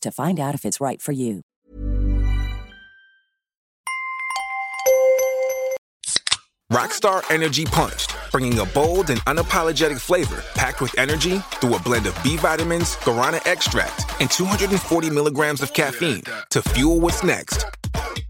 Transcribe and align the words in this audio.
to 0.00 0.10
find 0.10 0.38
out 0.40 0.54
if 0.54 0.64
it's 0.64 0.80
right 0.80 1.00
for 1.00 1.12
you. 1.12 1.42
Rockstar 6.72 7.22
Energy 7.30 7.64
Punch, 7.66 8.08
bringing 8.32 8.58
a 8.58 8.64
bold 8.64 9.10
and 9.10 9.20
unapologetic 9.26 10.00
flavor 10.00 10.42
packed 10.54 10.80
with 10.80 10.98
energy 10.98 11.38
through 11.60 11.76
a 11.76 11.78
blend 11.78 12.06
of 12.06 12.18
B 12.24 12.36
vitamins, 12.36 12.96
guarana 12.96 13.40
extract, 13.46 14.10
and 14.20 14.30
240 14.30 15.10
milligrams 15.10 15.62
of 15.62 15.72
caffeine 15.72 16.22
to 16.50 16.62
fuel 16.62 16.98
what's 17.00 17.22
next. 17.22 17.66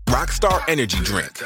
Rockstar 0.09 0.63
Energy 0.69 0.99
Drink. 0.99 1.43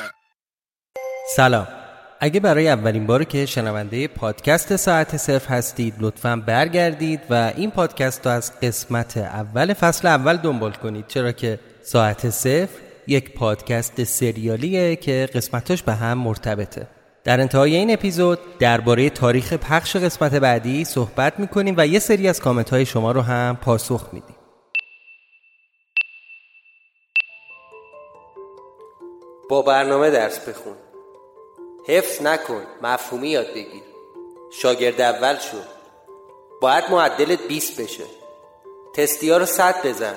سلام 1.36 1.81
اگه 2.23 2.39
برای 2.39 2.69
اولین 2.69 3.05
بار 3.05 3.23
که 3.23 3.45
شنونده 3.45 4.07
پادکست 4.07 4.75
ساعت 4.75 5.17
صفر 5.17 5.53
هستید 5.53 5.93
لطفا 5.99 6.43
برگردید 6.47 7.19
و 7.29 7.53
این 7.55 7.71
پادکست 7.71 8.25
رو 8.25 8.31
از 8.31 8.59
قسمت 8.59 9.17
اول 9.17 9.73
فصل 9.73 10.07
اول 10.07 10.37
دنبال 10.37 10.71
کنید. 10.71 11.07
چرا 11.07 11.31
که 11.31 11.59
ساعت 11.81 12.29
صفر 12.29 12.79
یک 13.07 13.33
پادکست 13.33 14.03
سریالیه 14.03 14.95
که 14.95 15.29
قسمتاش 15.33 15.83
به 15.83 15.93
هم 15.93 16.17
مرتبطه. 16.17 16.87
در 17.23 17.41
انتهای 17.41 17.75
این 17.75 17.93
اپیزود 17.93 18.39
درباره 18.59 19.09
تاریخ 19.09 19.53
پخش 19.53 19.95
قسمت 19.95 20.35
بعدی 20.35 20.85
صحبت 20.85 21.39
می‌کنیم 21.39 21.75
و 21.77 21.87
یه 21.87 21.99
سری 21.99 22.27
از 22.27 22.39
کامنت 22.39 22.69
های 22.69 22.85
شما 22.85 23.11
رو 23.11 23.21
هم 23.21 23.57
پاسخ 23.61 24.09
میدیم. 24.13 24.35
با 29.49 29.61
برنامه 29.61 30.11
درس 30.11 30.49
بخون. 30.49 30.82
حفظ 31.87 32.21
نکن 32.21 32.61
مفهومی 32.81 33.29
یاد 33.29 33.47
بگیر. 33.51 33.83
شاگرد 34.51 35.01
اول 35.01 35.35
شو. 35.35 35.57
باید 36.61 36.83
معدلت 36.91 37.47
20 37.47 37.81
بشه. 37.81 38.03
تستی 38.95 39.29
ها 39.29 39.37
رو 39.37 39.45
صد 39.45 39.87
بزن. 39.87 40.15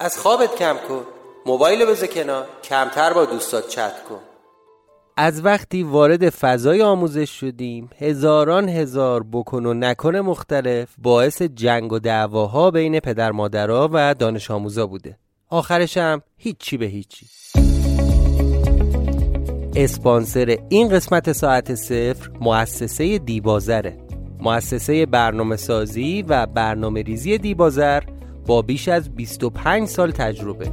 از 0.00 0.18
خوابت 0.18 0.54
کم 0.54 0.76
کن. 0.88 1.04
موبایل 1.46 1.86
بذار 1.86 2.08
کنار. 2.08 2.46
کمتر 2.64 3.12
با 3.12 3.24
دوستات 3.24 3.68
چت 3.68 4.04
کن. 4.04 4.20
از 5.16 5.44
وقتی 5.44 5.82
وارد 5.82 6.30
فضای 6.30 6.82
آموزش 6.82 7.30
شدیم 7.30 7.90
هزاران 7.98 8.68
هزار 8.68 9.22
بکن 9.32 9.66
و 9.66 9.74
نکن 9.74 10.16
مختلف 10.16 10.88
باعث 10.98 11.42
جنگ 11.42 11.92
و 11.92 11.98
دعواها 11.98 12.70
بین 12.70 13.00
پدر 13.00 13.32
مادرها 13.32 13.88
و 13.92 14.14
دانش 14.14 14.50
آموزا 14.50 14.86
بوده. 14.86 15.18
آخرش 15.50 15.96
هم 15.96 16.22
هیچی 16.36 16.76
به 16.76 16.86
هیچی. 16.86 17.26
اسپانسر 19.76 20.56
این 20.68 20.88
قسمت 20.88 21.32
ساعت 21.32 21.74
صفر 21.74 22.30
مؤسسه 22.40 23.18
دیبازره. 23.18 23.96
مؤسسه 24.40 25.06
برنامه 25.06 25.56
سازی 25.56 26.24
و 26.28 26.46
برنامه 26.46 27.02
ریزی 27.02 27.38
دیبازر 27.38 28.02
با 28.46 28.62
بیش 28.62 28.88
از 28.88 29.14
25 29.14 29.88
سال 29.88 30.10
تجربه. 30.10 30.70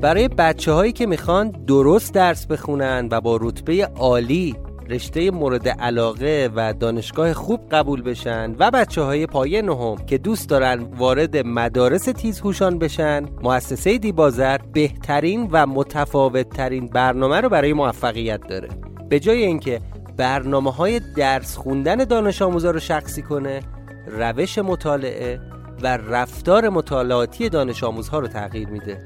برای 0.00 0.28
بچه 0.28 0.72
هایی 0.72 0.92
که 0.92 1.06
می‌خوان 1.06 1.50
درست 1.50 2.14
درس 2.14 2.46
بخونن 2.46 3.08
و 3.10 3.20
با 3.20 3.38
رتبه 3.40 3.86
عالی 3.86 4.56
رشته 4.90 5.30
مورد 5.30 5.68
علاقه 5.68 6.50
و 6.54 6.72
دانشگاه 6.72 7.32
خوب 7.32 7.68
قبول 7.70 8.02
بشن 8.02 8.54
و 8.58 8.70
بچه 8.70 9.02
های 9.02 9.26
پایه 9.26 9.62
نهم 9.62 9.96
که 9.96 10.18
دوست 10.18 10.48
دارن 10.48 10.82
وارد 10.82 11.36
مدارس 11.36 12.04
تیزهوشان 12.04 12.78
بشن 12.78 13.24
مؤسسه 13.42 13.98
دیبازر 13.98 14.58
بهترین 14.58 15.48
و 15.52 15.66
متفاوت 15.66 16.48
ترین 16.48 16.86
برنامه 16.86 17.40
رو 17.40 17.48
برای 17.48 17.72
موفقیت 17.72 18.46
داره. 18.48 18.68
به 19.08 19.20
جای 19.20 19.44
اینکه 19.44 19.80
برنامه 20.16 20.72
های 20.72 21.00
درس 21.16 21.56
خوندن 21.56 21.96
دانش 21.96 22.42
آموزا 22.42 22.70
رو 22.70 22.80
شخصی 22.80 23.22
کنه 23.22 23.60
روش 24.06 24.58
مطالعه 24.58 25.40
و 25.82 25.96
رفتار 25.96 26.68
مطالعاتی 26.68 27.48
دانش 27.48 27.84
آموزها 27.84 28.18
رو 28.18 28.28
تغییر 28.28 28.68
میده. 28.68 29.04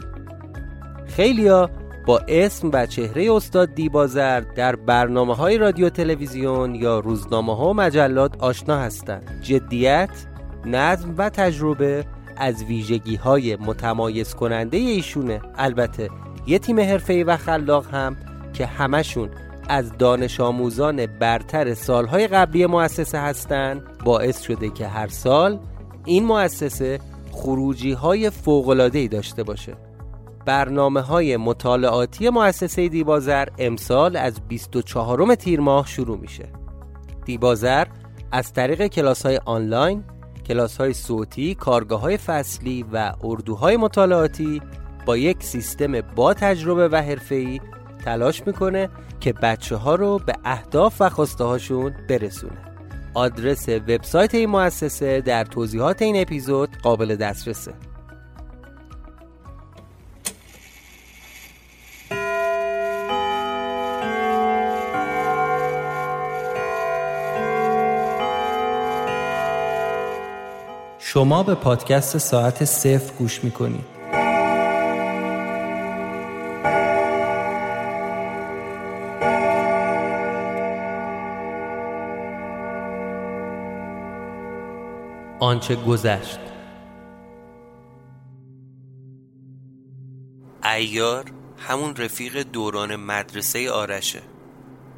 خیلیا 1.06 1.70
با 2.06 2.20
اسم 2.28 2.70
و 2.72 2.86
چهره 2.86 3.32
استاد 3.32 3.74
دیبازر 3.74 4.40
در 4.40 4.76
برنامه 4.76 5.34
های 5.34 5.58
رادیو 5.58 5.88
تلویزیون 5.88 6.74
یا 6.74 6.98
روزنامه 6.98 7.56
ها 7.56 7.68
و 7.70 7.74
مجلات 7.74 8.42
آشنا 8.42 8.78
هستند. 8.78 9.40
جدیت، 9.42 10.10
نظم 10.64 11.14
و 11.18 11.28
تجربه 11.28 12.04
از 12.36 12.64
ویژگی 12.64 13.16
های 13.16 13.56
متمایز 13.56 14.34
کننده 14.34 14.76
ایشونه. 14.76 15.40
البته 15.56 16.10
یه 16.46 16.58
تیم 16.58 16.80
حرفه‌ای 16.80 17.24
و 17.24 17.36
خلاق 17.36 17.86
هم 17.86 18.16
که 18.52 18.66
همشون 18.66 19.30
از 19.68 19.98
دانش 19.98 20.40
آموزان 20.40 21.06
برتر 21.06 21.74
سالهای 21.74 22.26
قبلی 22.26 22.66
مؤسسه 22.66 23.18
هستند 23.18 23.82
باعث 24.04 24.40
شده 24.40 24.70
که 24.70 24.86
هر 24.86 25.08
سال 25.08 25.58
این 26.04 26.24
مؤسسه 26.24 26.98
خروجی 27.32 27.92
های 27.92 28.30
فوقلادهی 28.30 29.08
داشته 29.08 29.42
باشه. 29.42 29.76
برنامه 30.46 31.00
های 31.00 31.36
مطالعاتی 31.36 32.30
مؤسسه 32.30 32.88
دیبازر 32.88 33.48
امسال 33.58 34.16
از 34.16 34.40
24 34.48 35.34
تیر 35.34 35.60
ماه 35.60 35.86
شروع 35.86 36.18
میشه. 36.18 36.48
دیبازر 37.24 37.86
از 38.32 38.52
طریق 38.52 38.86
کلاس 38.86 39.26
های 39.26 39.40
آنلاین، 39.44 40.04
کلاس 40.46 40.76
های 40.76 40.92
صوتی، 40.92 41.54
کارگاه 41.54 42.00
های 42.00 42.16
فصلی 42.16 42.84
و 42.92 43.12
اردوهای 43.22 43.76
مطالعاتی 43.76 44.62
با 45.06 45.16
یک 45.16 45.42
سیستم 45.42 46.00
با 46.00 46.34
تجربه 46.34 46.88
و 46.88 46.96
حرفه‌ای 46.96 47.60
تلاش 48.04 48.46
می‌کنه 48.46 48.88
که 49.20 49.32
بچه 49.32 49.76
ها 49.76 49.94
رو 49.94 50.18
به 50.18 50.32
اهداف 50.44 50.96
و 51.00 51.08
خواسته 51.08 51.44
هاشون 51.44 51.94
برسونه. 52.08 52.58
آدرس 53.14 53.68
وبسایت 53.68 54.34
این 54.34 54.50
مؤسسه 54.50 55.20
در 55.20 55.44
توضیحات 55.44 56.02
این 56.02 56.20
اپیزود 56.20 56.76
قابل 56.82 57.16
دسترسه. 57.16 57.74
شما 71.14 71.42
به 71.42 71.54
پادکست 71.54 72.18
ساعت 72.18 72.64
صفر 72.64 73.14
گوش 73.18 73.44
می‌کنید. 73.44 73.84
آنچه 85.40 85.76
گذشت. 85.76 86.38
ایار 90.64 91.24
همون 91.58 91.96
رفیق 91.96 92.42
دوران 92.42 92.96
مدرسه 92.96 93.70
آرشه. 93.70 94.22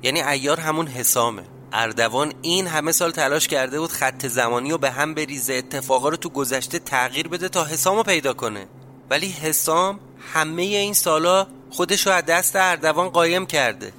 یعنی 0.03 0.23
ایار 0.23 0.61
همون 0.61 0.87
حسامه. 0.87 1.56
اردوان 1.73 2.33
این 2.43 2.67
همه 2.67 2.93
سال 2.93 3.11
تلاش 3.11 3.49
کرده 3.49 3.81
بود 3.81 3.93
خط 3.93 4.27
زمانی 4.27 4.71
رو 4.71 4.79
به 4.79 4.91
هم 4.91 5.15
بریزه 5.15 5.55
اتفاقا 5.55 6.09
رو 6.09 6.17
تو 6.17 6.29
گذشته 6.29 6.79
تغییر 6.79 7.29
بده 7.29 7.49
تا 7.49 7.65
حسام 7.65 7.97
رو 7.97 8.03
پیدا 8.03 8.33
کنه. 8.33 8.67
ولی 9.11 9.29
حسام 9.29 10.01
همه 10.33 10.63
این 10.63 10.95
سالا 10.95 11.47
خودش 11.71 12.07
رو 12.07 12.13
از 12.13 12.25
دست 12.25 12.57
اردوان 12.57 13.09
قایم 13.09 13.47
کرده. 13.47 13.93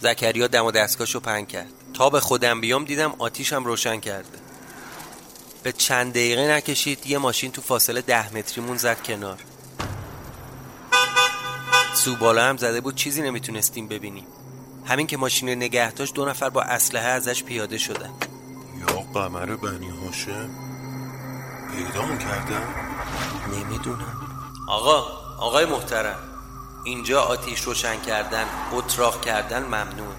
زکریا 0.00 0.46
دم 0.46 0.64
و 0.64 0.70
دستگاهشو 0.70 1.20
پنگ 1.20 1.48
کرد. 1.48 1.72
تا 1.94 2.10
به 2.10 2.20
خودم 2.20 2.60
بیام 2.60 2.84
دیدم 2.84 3.14
آتیشم 3.18 3.64
روشن 3.64 4.00
کرده. 4.00 4.38
به 5.62 5.72
چند 5.72 6.12
دقیقه 6.12 6.48
نکشید 6.48 7.06
یه 7.06 7.18
ماشین 7.18 7.52
تو 7.52 7.62
فاصله 7.62 8.00
ده 8.00 8.36
متریمون 8.36 8.76
زد 8.76 9.02
کنار. 9.02 9.38
سوبالا 11.94 12.44
هم 12.44 12.56
زده 12.56 12.80
بود 12.80 12.94
چیزی 12.94 13.22
نمی‌تونستیم 13.22 13.88
ببینیم. 13.88 14.26
همین 14.90 15.06
که 15.06 15.16
ماشین 15.16 15.48
رو 15.48 15.54
نگه 15.54 15.92
داشت 15.92 16.14
دو 16.14 16.24
نفر 16.24 16.50
با 16.50 16.62
اسلحه 16.62 17.08
ازش 17.08 17.42
پیاده 17.44 17.78
شدن. 17.78 18.10
یا 18.80 18.86
قمر 19.14 19.56
بنی 19.56 19.88
هاشم 19.88 20.50
پیدا 21.72 22.16
کردم 22.16 22.74
نمی‌دونم. 23.52 24.20
آقا 24.68 24.98
آقای 25.38 25.64
محترم 25.64 26.18
اینجا 26.84 27.22
آتیش 27.22 27.60
روشن 27.60 28.00
کردن 28.00 28.44
اتراق 28.72 29.20
کردن 29.20 29.62
ممنوع 29.62 30.14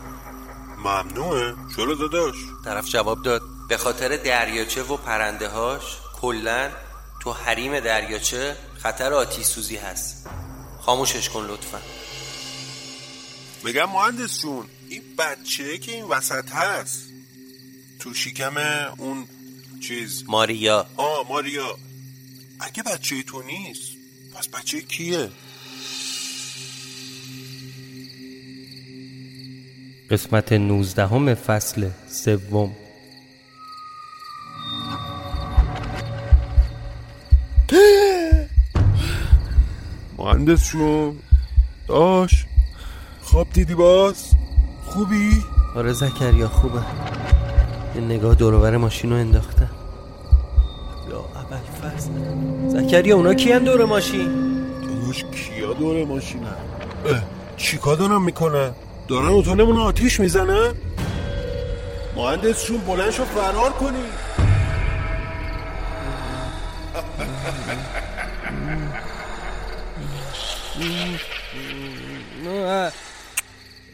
ممنوعه؟ 0.78 1.54
چرا 1.76 1.94
داداش؟ 1.94 2.36
طرف 2.66 2.90
جواب 2.90 3.22
داد 3.22 3.42
به 3.70 3.78
خاطر 3.78 4.18
دریاچه 4.18 4.84
و 4.84 4.98
پرنده 4.98 5.50
هاش 5.50 5.98
کلن 6.22 6.72
تو 7.20 7.34
حریم 7.34 7.80
دریاچه 7.80 8.56
خطر 8.84 9.14
آتیش 9.14 9.46
سوزی 9.46 9.78
هست. 9.78 10.30
خاموشش 10.82 11.30
کن 11.30 11.46
لطفا. 11.46 11.82
بگم 13.66 13.90
مهندس 13.90 14.42
جون 14.42 14.66
این 14.90 15.02
بچه 15.18 15.78
که 15.78 15.92
این 15.92 16.06
وسط 16.06 16.50
هست. 16.50 17.14
تو 18.00 18.14
شکم 18.14 18.58
اون 18.98 19.28
چیز. 19.82 20.24
ماریا. 20.28 20.86
آه 20.98 21.28
ماریا. 21.30 21.78
اگه 22.60 22.84
بچه 22.84 23.24
تو 23.24 23.42
نیست 23.42 23.92
پس 24.36 24.48
بچه 24.48 24.82
کیه؟ 24.82 25.32
قسمت 30.12 30.54
19 30.54 31.36
فصل 31.36 31.90
سوم. 32.10 32.76
مهندس 40.18 40.64
شون 40.64 41.20
داش. 41.88 42.46
خواب 43.32 43.48
دیدی 43.54 43.76
باز 43.76 44.32
خوبی؟ 44.86 45.44
آره 45.76 45.94
زکریا 45.94 46.48
خوبه 46.48 46.82
یه 47.96 48.02
نگاه 48.02 48.36
دورور 48.36 48.78
ماشین 48.78 49.12
رو 49.12 49.16
انداختم 49.16 49.70
یا 51.10 51.18
اول 51.18 51.58
فصل 51.58 52.10
زکریا 52.68 53.16
اونا 53.16 53.34
کیان 53.34 53.64
دور 53.64 53.86
ماشین؟ 53.86 54.28
داداش 54.82 55.24
کیا 55.24 55.74
دور 55.74 56.06
ماشینه 56.06 56.48
چیکار 57.58 57.96
دارم 57.96 58.24
می‌کنه؟ 58.24 58.72
دارن 59.08 59.28
اتونمون 59.28 59.78
آتیش 59.78 60.20
می‌زنه؟ 60.20 60.74
مهندس 62.16 62.64
شون 62.64 62.78
بلند 62.78 63.12
شو 63.12 63.26
فرار 63.26 63.72
کنی 63.72 64.04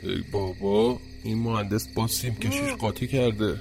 ای 0.04 0.24
بابا 0.32 1.00
این 1.24 1.38
مهندس 1.38 1.88
با 1.88 2.08
سیم 2.08 2.36
کشیش 2.36 2.74
قاطی 2.74 3.08
کرده. 3.08 3.56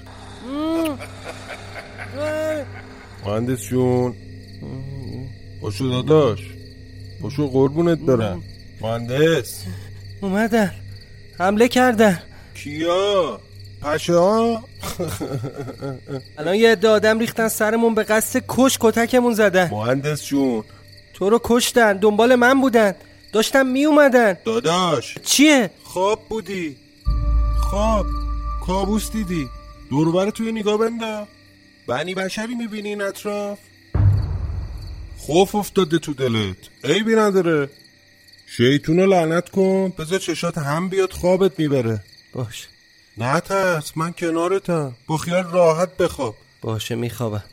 مهندس 3.27 3.61
جون. 3.61 4.15
باشو 5.61 5.89
داداش. 5.89 6.41
باشو 7.21 7.49
قربونت 7.49 7.99
برم. 7.99 8.43
مهندس. 8.81 9.65
اومدن. 10.21 10.75
حمله 11.39 11.69
کردن. 11.69 12.23
کیا؟ 12.55 13.41
پشه 13.83 14.15
ها؟ 14.15 14.65
الان 16.39 16.55
یه 16.55 16.73
عده 16.73 16.89
آدم 16.89 17.19
ریختن 17.19 17.49
سرمون 17.49 17.95
به 17.95 18.03
قصد 18.03 18.45
کش 18.49 18.79
کتکمون 18.81 19.35
زدن. 19.35 19.71
مهندس 19.71 20.27
جون. 20.27 20.65
تو 21.15 21.31
رو 21.31 21.41
کشتن. 21.45 21.93
دنبال 21.97 22.35
من 22.35 22.61
بودن. 22.61 22.95
داشتم 23.37 23.67
می 23.67 23.85
اومدن 23.85 24.37
داداش. 24.45 25.15
چیه؟ 25.25 25.71
خواب 25.85 26.29
بودی. 26.29 26.77
خواب. 27.61 28.07
کابوس 28.67 29.13
دیدی. 29.13 29.49
دوربر 29.91 30.31
توی 30.31 30.53
نگاه 30.53 30.77
بنده. 30.77 31.27
بنی 31.89 32.15
بشری 32.15 32.55
می‌بینی 32.55 32.89
این 32.89 33.03
اطراف. 33.03 33.59
خوف 35.19 35.55
افتاده 35.55 35.99
تو 35.99 36.15
دلت. 36.15 36.57
عیبی 36.85 37.15
نداره. 37.15 37.71
شیطون 38.57 39.01
رو 39.01 39.07
لعنت 39.07 39.49
کن. 39.49 39.93
بذار 39.99 40.19
چشات 40.19 40.59
هم 40.59 40.89
بیاد 40.89 41.13
خوابت 41.13 41.59
می‌بره. 41.59 42.05
باش. 42.33 42.69
نه 43.19 43.41
ترس 43.41 43.93
من 43.97 44.13
کنارتم. 44.13 44.93
با 45.07 45.17
خیال 45.17 45.45
راحت 45.45 45.97
بخواب. 45.97 46.35
باشه 46.63 46.95
میخوابم. 46.95 47.45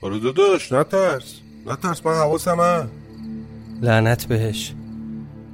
آره 0.00 0.18
داداش 0.18 0.72
نه 0.72 0.84
ترس. 0.84 1.34
نه 1.66 1.76
ترس 1.76 2.06
من 2.06 2.14
حواسم 2.14 2.60
هم 2.60 2.90
لعنت 3.82 4.26
بهش. 4.26 4.72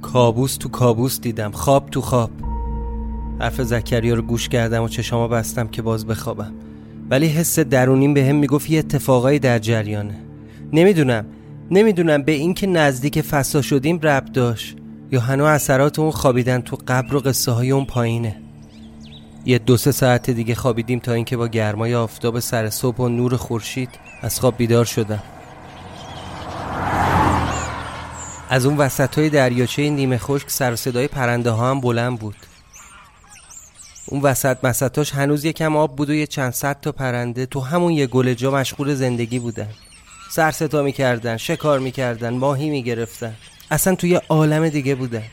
کابوس 0.01 0.57
تو 0.57 0.69
کابوس 0.69 1.21
دیدم 1.21 1.51
خواب 1.51 1.89
تو 1.89 2.01
خواب. 2.01 2.29
حرف 3.39 3.61
زکریا 3.61 4.13
رو 4.13 4.21
گوش 4.21 4.49
کردم 4.49 4.83
و 4.83 4.87
چشامو 4.87 5.27
بستم 5.27 5.67
که 5.67 5.81
باز 5.81 6.05
بخوابم. 6.05 6.53
ولی 7.09 7.27
حس 7.27 7.59
درونیم 7.59 8.13
به 8.13 8.25
هم 8.25 8.35
می‌گفت 8.35 8.69
یه 8.69 8.79
اتفاقایی 8.79 9.39
در 9.39 9.59
جریانه. 9.59 10.15
نمی‌دونم 10.73 11.25
نمی‌دونم 11.71 12.23
به 12.23 12.31
اینکه 12.31 12.67
نزدیک 12.67 13.21
فسا 13.21 13.61
شدیم 13.61 13.99
رب 14.03 14.25
داشت 14.25 14.75
یا 15.11 15.19
هنو 15.19 15.43
اثرات 15.43 15.99
اون 15.99 16.11
خوابیدن 16.11 16.61
تو 16.61 16.77
قبر 16.87 17.15
و 17.15 17.19
قصه 17.19 17.51
های 17.51 17.71
اون 17.71 17.85
پایینه. 17.85 18.35
یه 19.45 19.59
دو 19.59 19.77
سه 19.77 19.91
ساعت 19.91 20.29
دیگه 20.29 20.55
خوابیدیم 20.55 20.99
تا 20.99 21.13
اینکه 21.13 21.37
با 21.37 21.47
گرمای 21.47 21.95
آفتاب 21.95 22.39
سر 22.39 22.69
صبح 22.69 22.97
و 22.97 23.09
نور 23.09 23.35
خورشید 23.35 23.89
از 24.21 24.39
خواب 24.39 24.57
بیدار 24.57 24.85
شدم. 24.85 25.23
از 28.49 28.65
اون 28.65 28.77
وسط 28.77 29.17
های 29.17 29.29
دریاچه 29.29 29.89
نیمه 29.89 30.17
خشک 30.17 30.49
سر 30.49 30.75
صدای 30.75 31.07
پرنده 31.07 31.51
ها 31.51 31.69
هم 31.69 31.81
بلند 31.81 32.19
بود. 32.19 32.35
اون 34.05 34.21
وسط 34.21 34.57
مسطاش 34.63 35.11
هنوز 35.13 35.45
یکم 35.45 35.75
آب 35.75 35.95
بود 35.95 36.09
و 36.09 36.13
یه 36.13 36.27
چند 36.27 36.53
صد 36.53 36.81
تا 36.81 36.91
پرنده 36.91 37.45
تو 37.45 37.59
همون 37.59 37.91
یه 37.91 38.07
گل 38.07 38.33
جا 38.33 38.51
مشغول 38.51 38.93
زندگی 38.93 39.39
بودن. 39.39 39.69
سر 40.29 40.51
ستا 40.51 40.81
می‌کردن 40.81 41.37
شکار 41.37 41.79
می‌کردن 41.79 42.33
ماهی 42.33 42.69
می‌گرفتن. 42.69 43.35
اصلا 43.71 43.95
توی 43.95 44.15
عالم 44.29 44.69
دیگه 44.69 44.95
بودن. 44.95 45.23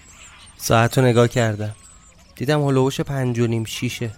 ساعت 0.56 0.99
رو 0.99 1.04
نگاه 1.04 1.28
کردم. 1.28 1.75
دیدم 2.37 2.64
هلوش 2.64 3.00
پنج 3.00 3.38
و 3.38 3.47
نیم 3.47 3.64
شیشه. 3.64 4.11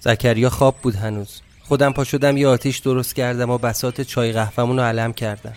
زکریا 0.00 0.50
خواب 0.50 0.76
بود 0.82 0.94
هنوز. 0.94 1.40
خودم 1.62 1.92
پا 1.92 2.04
شدم 2.04 2.36
یه 2.36 2.48
آتیش 2.48 2.78
درست 2.78 3.14
کردم 3.14 3.50
و 3.50 3.58
بسات 3.58 4.00
چای 4.00 4.32
قهوهمون 4.32 4.76
رو 4.76 4.84
علم 4.84 5.12
کردم. 5.12 5.54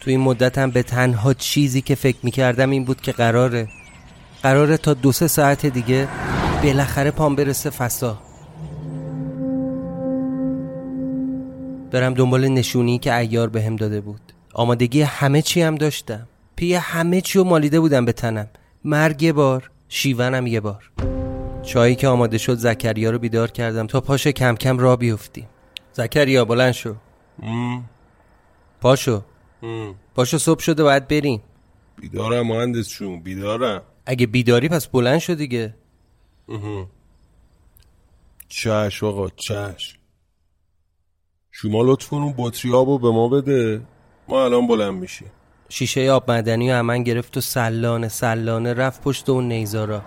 تو 0.00 0.10
این 0.10 0.20
مدتم 0.20 0.70
به 0.70 0.82
تنها 0.82 1.34
چیزی 1.34 1.80
که 1.80 1.94
فکر 1.94 2.18
می‌کردم 2.22 2.70
این 2.70 2.84
بود 2.84 3.00
که 3.00 3.12
قراره. 3.12 3.68
قراره 4.42 4.76
تا 4.76 4.94
دو 4.94 5.12
سه 5.12 5.28
ساعت 5.28 5.66
دیگه 5.66 6.08
بالاخره 6.62 7.10
پام 7.10 7.36
برسه 7.36 7.70
فسا 7.70 8.18
برم 11.90 12.14
دنبال 12.14 12.48
نشونی 12.48 12.98
که 12.98 13.16
ایار 13.16 13.48
بهم 13.48 13.76
داده 13.76 14.00
بود. 14.00 14.20
آمادگی 14.54 15.02
همه 15.02 15.42
چی 15.42 15.62
هم 15.62 15.74
داشتم. 15.74 16.28
پی 16.56 16.74
همه 16.74 17.20
چی 17.20 17.38
رو 17.38 17.44
مالیده 17.44 17.80
بودم 17.80 18.04
به 18.04 18.12
تنم. 18.12 18.48
مرگ 18.84 19.22
یه 19.22 19.32
بار 19.32 19.70
شیونم 19.88 20.46
یه 20.46 20.60
بار. 20.60 20.90
چایی 21.62 21.94
که 21.94 22.08
آماده 22.08 22.38
شد 22.38 22.54
زکریا 22.54 23.10
رو 23.10 23.18
بیدار 23.18 23.50
کردم 23.50 23.86
تا 23.86 24.00
پاش 24.00 24.26
کم 24.26 24.54
کم 24.54 24.78
را 24.78 24.96
بیفتیم. 24.96 25.46
زکریا 25.92 26.44
بلند 26.44 26.72
شو. 26.72 26.94
پاشو. 28.80 29.22
پاشو 30.14 30.38
صبح 30.38 30.60
شده 30.60 30.82
باید 30.82 31.08
بریم. 31.08 31.42
بیدارم 32.00 32.46
مهندس 32.46 32.88
چون 32.88 33.20
بیدارم. 33.20 33.82
اگه 34.06 34.26
بیداری 34.26 34.68
پس 34.68 34.86
بلند 34.86 35.18
شو 35.18 35.34
دیگه. 35.34 35.74
چش 38.48 39.02
آقا 39.02 39.28
چش. 39.28 39.98
شما 41.50 41.82
لطف 41.82 42.08
کن 42.08 42.16
اون 42.16 42.34
بطری 42.38 42.72
آبو 42.72 42.98
به 42.98 43.10
ما 43.10 43.28
بده. 43.28 43.82
ما 44.28 44.44
الان 44.44 44.66
بلند 44.66 44.94
میشیم. 44.94 45.30
شیشه 45.68 46.10
آب 46.10 46.30
مدنی 46.30 46.72
و 46.72 46.82
من 46.82 47.02
گرفت 47.02 47.36
و 47.36 47.40
سلانه 47.40 48.08
سلانه 48.08 48.74
رفت 48.74 49.02
پشت 49.02 49.28
اون 49.28 49.48
نیزارا. 49.48 50.02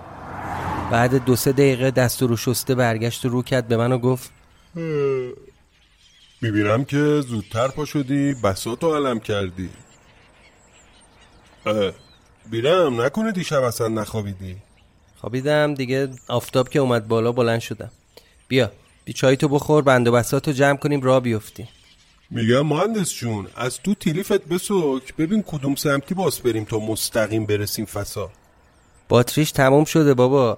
بعد 0.91 1.25
دو 1.25 1.35
سه 1.35 1.51
دقیقه 1.51 1.91
دست 1.91 2.21
رو 2.21 2.37
شسته 2.37 2.75
برگشت 2.75 3.25
و 3.25 3.29
رو 3.29 3.41
کرد 3.41 3.67
به 3.67 3.77
من 3.77 3.91
و 3.91 3.97
گفت 3.97 4.31
می‌بینم 6.43 6.85
که 6.85 7.21
زودتر 7.27 7.67
پا 7.67 7.85
شدی 7.85 8.33
بساتو 8.33 8.95
علم 8.95 9.19
کردی. 9.19 9.69
اه، 11.65 11.91
بیرم 12.51 13.01
نکنه 13.01 13.31
دیشب 13.31 13.63
اصلا 13.63 13.87
نخوابیدی. 13.87 14.55
خوابیدم 15.17 15.73
دیگه 15.73 16.09
آفتاب 16.27 16.69
که 16.69 16.79
اومد 16.79 17.07
بالا 17.07 17.31
بلند 17.31 17.59
شدم. 17.59 17.91
بیا 18.47 18.71
بی 19.05 19.13
چای 19.13 19.37
تو 19.37 19.47
بخور 19.47 19.83
بند 19.83 20.07
و 20.07 20.11
بساتو 20.11 20.51
جمع 20.51 20.77
کنیم 20.77 21.01
را 21.01 21.19
بیفتیم. 21.19 21.67
میگم 22.29 22.61
مهندس 22.61 23.13
جون 23.13 23.47
از 23.55 23.79
تو 23.79 23.93
تیلیفت 23.93 24.45
بسوک. 24.47 25.15
ببین 25.15 25.43
کدوم 25.47 25.75
سمتی 25.75 26.15
باز 26.15 26.39
بریم 26.39 26.63
تا 26.65 26.79
مستقیم 26.79 27.45
برسیم 27.45 27.85
فسا. 27.85 28.31
باتریش 29.09 29.51
تموم 29.51 29.85
شده 29.85 30.13
بابا. 30.13 30.57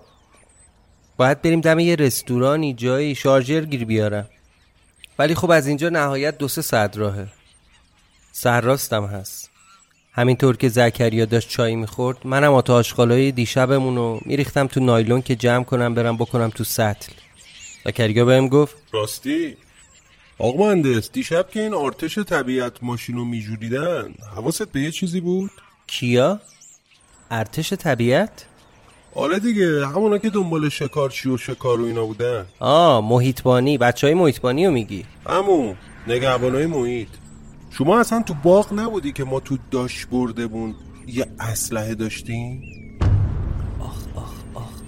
باید 1.17 1.41
بریم 1.41 1.61
دم 1.61 1.79
یه 1.79 1.95
رستورانی 1.95 2.73
جایی 2.73 3.15
شارژر 3.15 3.65
گیر 3.65 3.85
بیارم. 3.85 4.29
ولی 5.19 5.35
خب 5.35 5.51
از 5.51 5.67
اینجا 5.67 5.89
نهایت 5.89 6.37
دو 6.37 6.47
سه 6.47 6.61
ساعت 6.61 6.97
راهه 6.97 7.27
سرراستم 8.31 9.05
هست 9.05 9.49
همینطور 10.11 10.57
که 10.57 10.69
زکریا 10.69 11.25
داشت 11.25 11.49
چای 11.49 11.75
می‌خورد 11.75 12.17
منم 12.27 12.53
آتا 12.53 12.75
آشغالای 12.75 13.31
دیشبمون 13.31 13.95
رو 13.95 14.19
میریختم 14.25 14.67
تو 14.67 14.79
نایلون 14.79 15.21
که 15.21 15.35
جمع 15.35 15.63
کنم 15.63 15.93
برم 15.93 16.17
بکنم 16.17 16.49
تو 16.49 16.63
سطل 16.63 17.13
زکریا 17.85 18.25
بهم 18.25 18.47
گفت 18.47 18.75
راستی 18.91 19.57
آقا 20.37 20.57
مهندس 20.57 21.11
دیشب 21.11 21.49
که 21.49 21.61
این 21.61 21.73
آرتش 21.73 22.19
طبیعت 22.19 22.83
ماشینو 22.83 23.25
میجوریدن 23.25 24.13
حواست 24.35 24.71
به 24.71 24.81
یه 24.81 24.91
چیزی 24.91 25.21
بود؟ 25.21 25.51
کیا؟ 25.87 26.39
ارتش 27.31 27.73
طبیعت؟ 27.73 28.45
آره 29.15 29.39
دیگه 29.39 29.87
همونا 29.87 30.17
که 30.17 30.29
دنبال 30.29 30.69
شکارچی 30.69 31.29
و 31.29 31.37
شکار 31.37 31.81
و 31.81 31.85
اینا 31.85 32.05
بودن. 32.05 32.45
آه 32.59 33.09
محیطبانی. 33.09 33.77
بچه 33.77 34.07
های 34.07 34.13
محیطبانی 34.13 34.65
رو 34.65 34.71
میگی؟ 34.71 35.05
همون 35.29 35.75
نگهبانای 36.07 36.65
محیط. 36.65 37.07
شما 37.69 37.99
اصلا 37.99 38.23
تو 38.23 38.33
باغ 38.43 38.73
نبودی 38.73 39.11
که 39.11 39.23
ما 39.23 39.39
تو 39.39 39.57
داش 39.71 40.05
بردمون 40.05 40.75
یه 41.07 41.27
اسلحه 41.39 41.95
داشتیم؟ 41.95 42.61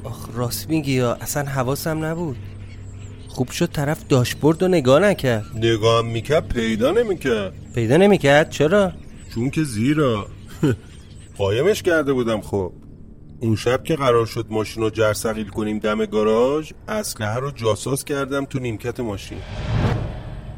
آخ 0.04 0.30
راست 0.34 0.70
میگی 0.70 0.92
یا؟ 0.92 1.14
اصلا 1.14 1.44
حواسم 1.44 2.06
نبود. 2.06 2.38
خوب 3.28 3.52
شد 3.52 3.72
طرف 3.72 4.08
داشبورد 4.10 4.62
رو 4.62 4.68
نگاه 4.68 5.00
نکرد. 5.00 5.46
نگاه 5.56 6.02
می‌کرد 6.02 6.48
پیدا 6.48 6.92
نمی‌کرد. 6.92 7.54
پیدا 7.76 7.98
نمی‌کرد؟ 7.98 8.50
چرا؟ 8.50 8.92
چون 9.36 9.50
که 9.50 9.64
زیرا. 9.64 10.28
قایمش 11.38 11.84
کرده 11.84 12.14
بودم 12.14 12.42
خب. 12.42 12.72
اون 13.40 13.56
شب 13.56 13.84
که 13.84 13.96
قرار 13.96 14.26
شد 14.26 14.46
ماشین 14.50 14.84
رو 14.84 14.90
جرثقیل 14.90 15.50
کنیم 15.50 15.80
دم 15.80 16.06
گاراژ 16.06 16.72
اسلحه 16.88 17.40
رو 17.40 17.52
جاساس 17.52 18.04
کردم 18.04 18.46
تو 18.46 18.60
نیمکت 18.60 19.00
ماشین. 19.00 19.38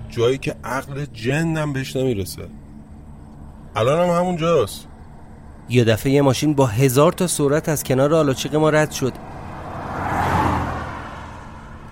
جایی 0.10 0.38
که 0.38 0.56
عقل 0.64 1.06
جنم 1.06 1.74
بهش 1.74 1.96
نمی‌رسه. 1.96 2.50
الان 3.76 4.10
هم 4.10 4.16
همون 4.16 4.38
جاست 4.38 4.88
یه 5.70 5.84
دفعه 5.84 6.12
یه 6.12 6.22
ماشین 6.22 6.54
با 6.54 6.66
هزار 6.66 7.12
تا 7.12 7.28
سرعت 7.28 7.70
از 7.70 7.84
کنار 7.84 8.14
آلاچیق 8.14 8.56
ما 8.56 8.70
رد 8.70 8.92
شد. 8.92 9.14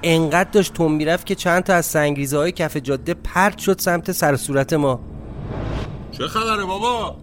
انقدر 0.03 0.49
داشت 0.49 0.73
تون 0.73 0.91
می‌رفت 0.91 1.25
که 1.25 1.35
چند 1.35 1.63
تا 1.63 1.73
از 1.73 1.85
سنگریزه 1.85 2.37
های 2.37 2.51
کف 2.51 2.77
جاده 2.77 3.13
پرت 3.13 3.57
شد 3.57 3.79
سمت 3.79 4.11
سر 4.11 4.35
صورت 4.35 4.73
ما. 4.73 4.99
چه 6.11 6.27
خبره 6.27 6.65
بابا؟ 6.65 7.17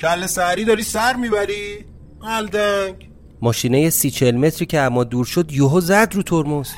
کل 0.00 0.26
سری 0.26 0.64
داری 0.64 0.82
سر 0.82 1.16
می‌بری؟ 1.16 1.84
الدنگ 2.22 3.07
ماشینه 3.42 3.90
سی 3.90 4.10
چل 4.10 4.36
متری 4.36 4.66
که 4.66 4.80
اما 4.80 5.04
دور 5.04 5.24
شد 5.24 5.52
یوهو 5.52 5.80
زد 5.80 6.12
رو 6.14 6.22
ترمز. 6.22 6.70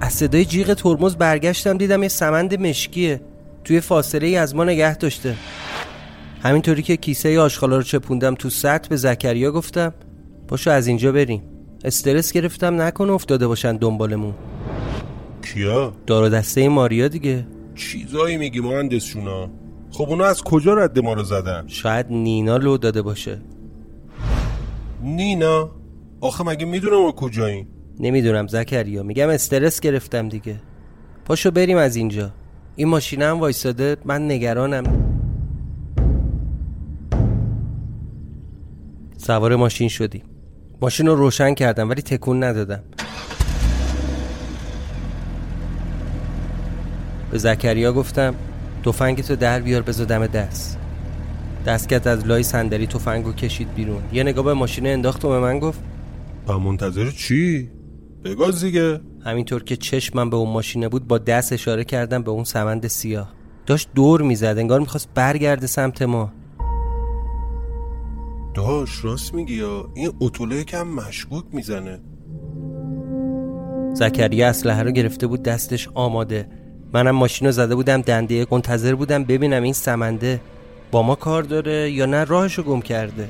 از 0.00 0.12
صدای 0.12 0.44
جیغ 0.44 0.74
ترمز 0.74 1.16
برگشتم 1.16 1.78
دیدم 1.78 2.02
یه 2.02 2.08
سمند 2.08 2.60
مشکیه. 2.60 3.20
توی 3.64 3.80
فاصله 3.80 4.26
ای 4.26 4.36
از 4.36 4.54
ما 4.54 4.64
نگه 4.64 4.96
داشته. 4.96 5.36
همینطوری 6.42 6.82
که 6.82 6.96
کیسه 6.96 7.40
آشغالا 7.40 7.76
رو 7.76 7.82
چپوندم 7.82 8.34
تو 8.34 8.50
سطح 8.50 8.88
به 8.88 8.96
زکریا 8.96 9.52
گفتم 9.52 9.94
پاشو 10.48 10.70
از 10.70 10.86
اینجا 10.86 11.12
بریم. 11.12 11.42
استرس 11.84 12.32
گرفتم 12.32 12.82
نکنه 12.82 13.12
افتاده 13.12 13.46
باشن 13.46 13.76
دنبالمون. 13.76 14.34
کیا؟ 15.42 15.92
دار 16.06 16.28
دسته 16.28 16.68
ماریا 16.68 17.08
دیگه. 17.08 17.46
چیزایی 17.74 18.36
میگی 18.36 18.60
مهندس 18.60 19.04
شونا 19.04 19.50
خب 19.90 20.08
اونا 20.08 20.24
از 20.24 20.42
کجا 20.42 20.74
رد 20.74 20.98
ما 20.98 21.12
رو 21.12 21.22
زدن؟ 21.22 21.64
شاید 21.66 22.06
نینا 22.10 22.56
لو 22.56 22.76
داده 22.76 23.02
باشه. 23.02 23.38
نینا؟ 25.02 25.70
آخه 26.20 26.44
مگه 26.44 26.66
می‌دونم 26.66 27.02
ما 27.02 27.12
کجاییم؟ 27.12 27.68
نمی‌دونم 28.00 28.46
زکریا 28.46 29.02
میگم 29.02 29.28
استرس 29.28 29.80
گرفتم 29.80 30.28
دیگه. 30.28 30.56
پاشو 31.24 31.50
بریم 31.50 31.76
از 31.76 31.96
اینجا. 31.96 32.30
این 32.76 32.88
ماشینه 32.88 33.24
هم 33.24 33.40
وایستاده 33.40 33.96
من 34.04 34.30
نگرانم. 34.30 34.84
سوار 39.16 39.56
ماشین 39.56 39.88
شدیم. 39.88 40.22
ماشین 40.80 41.06
رو 41.06 41.14
روشن 41.14 41.54
کردم 41.54 41.90
ولی 41.90 42.02
تکون 42.02 42.44
ندادم. 42.44 42.82
به 47.30 47.38
زکریا 47.38 47.92
گفتم 47.92 48.34
تفنگتو 48.84 49.36
در 49.36 49.60
بیار 49.60 49.82
بذار 49.82 50.06
دم 50.06 50.26
دست. 50.26 50.81
دستکت 51.66 52.06
از 52.06 52.26
لای 52.26 52.42
صندلی 52.42 52.86
تفنگو 52.86 53.32
کشید 53.32 53.74
بیرون. 53.74 54.02
یه 54.12 54.22
نگاه 54.22 54.44
به 54.44 54.52
ماشین 54.52 54.86
انداخت 54.86 55.24
و 55.24 55.28
به 55.28 55.38
من 55.38 55.58
گفت 55.58 55.80
با 56.46 56.58
منتظر 56.58 57.10
چی؟ 57.10 57.70
بگاز 58.24 58.64
دیگه. 58.64 59.00
همینطور 59.24 59.64
که 59.64 59.76
چشمم 59.76 60.30
به 60.30 60.36
اون 60.36 60.52
ماشینه 60.52 60.88
بود 60.88 61.08
با 61.08 61.18
دست 61.18 61.52
اشاره 61.52 61.84
کردم 61.84 62.22
به 62.22 62.30
اون 62.30 62.44
سمند 62.44 62.86
سیاه. 62.86 63.32
داشت 63.66 63.88
دور 63.94 64.22
می‌زد 64.22 64.54
انگار 64.58 64.80
می‌خواست 64.80 65.08
برگرده 65.14 65.66
سمت 65.66 66.02
ما. 66.02 66.32
داش 68.54 69.04
راست 69.04 69.34
میگی 69.34 69.54
یا؟ 69.54 69.90
این 69.94 70.12
اتوله 70.20 70.64
کم 70.64 70.88
مشکوک 70.88 71.44
می‌زنه. 71.52 72.00
زکریا 73.94 74.48
اسلحه 74.48 74.82
رو 74.82 74.90
گرفته 74.90 75.26
بود 75.26 75.42
دستش 75.42 75.88
آماده. 75.94 76.48
منم 76.92 77.10
ماشین 77.10 77.46
رو 77.46 77.52
زده 77.52 77.74
بودم 77.74 78.00
دنده 78.00 78.46
منتظر 78.50 78.94
بودم 78.94 79.24
ببینم 79.24 79.62
این 79.62 79.72
سمنده 79.72 80.40
با 80.92 81.02
ما 81.02 81.14
کار 81.14 81.42
داره 81.42 81.90
یا 81.90 82.06
نه 82.06 82.24
راهشو 82.24 82.62
گم 82.62 82.80
کرده؟ 82.80 83.28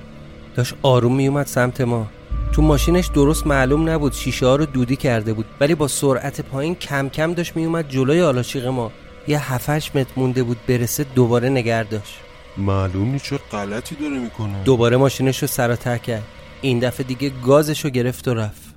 داشت 0.56 0.74
آروم 0.82 1.14
میومد 1.16 1.46
سمت 1.46 1.80
ما. 1.80 2.06
تو 2.52 2.62
ماشینش 2.62 3.06
درست 3.06 3.46
معلوم 3.46 3.88
نبود 3.88 4.12
شیشه 4.12 4.46
ها 4.46 4.56
رو 4.56 4.66
دودی 4.66 4.96
کرده 4.96 5.32
بود 5.32 5.46
ولی 5.60 5.74
با 5.74 5.88
سرعت 5.88 6.40
پایین 6.40 6.74
کم 6.74 7.08
کم 7.08 7.34
داشت 7.34 7.56
میومد 7.56 7.88
جلوی 7.88 8.22
آلاشیق 8.22 8.66
ما. 8.66 8.92
یه 9.28 9.52
هفتش 9.52 9.96
متر 9.96 10.12
مونده 10.16 10.42
بود 10.42 10.56
برسه 10.68 11.04
دوباره 11.04 11.48
نگر 11.48 11.82
داشت. 11.82 12.14
معلوم 12.56 13.08
نیست 13.08 13.24
چه 13.24 13.38
غلطی 13.52 13.94
داره 13.94 14.18
می‌کنه. 14.18 14.62
دوباره 14.64 14.96
ماشینش 14.96 15.42
رو 15.42 15.48
سراتر 15.48 15.98
کرد. 15.98 16.22
این 16.60 16.78
دفعه 16.78 17.06
دیگه 17.06 17.28
گازش 17.28 17.84
رو 17.84 17.90
گرفت 17.90 18.28
و 18.28 18.34
رفت. 18.34 18.74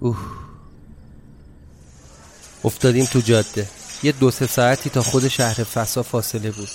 اوه. 0.00 0.18
افتادیم 2.64 3.04
تو 3.04 3.20
جاده. 3.20 3.68
یه 4.02 4.12
دو 4.12 4.30
سه 4.30 4.46
ساعتی 4.46 4.90
تا 4.90 5.02
خود 5.02 5.28
شهر 5.28 5.64
فسا 5.64 6.02
فاصله 6.02 6.50
بود. 6.50 6.68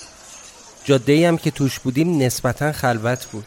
جاده 0.83 1.27
هم 1.27 1.37
که 1.37 1.51
توش 1.51 1.79
بودیم 1.79 2.21
نسبتا 2.21 2.71
خلوت 2.71 3.25
بود. 3.25 3.45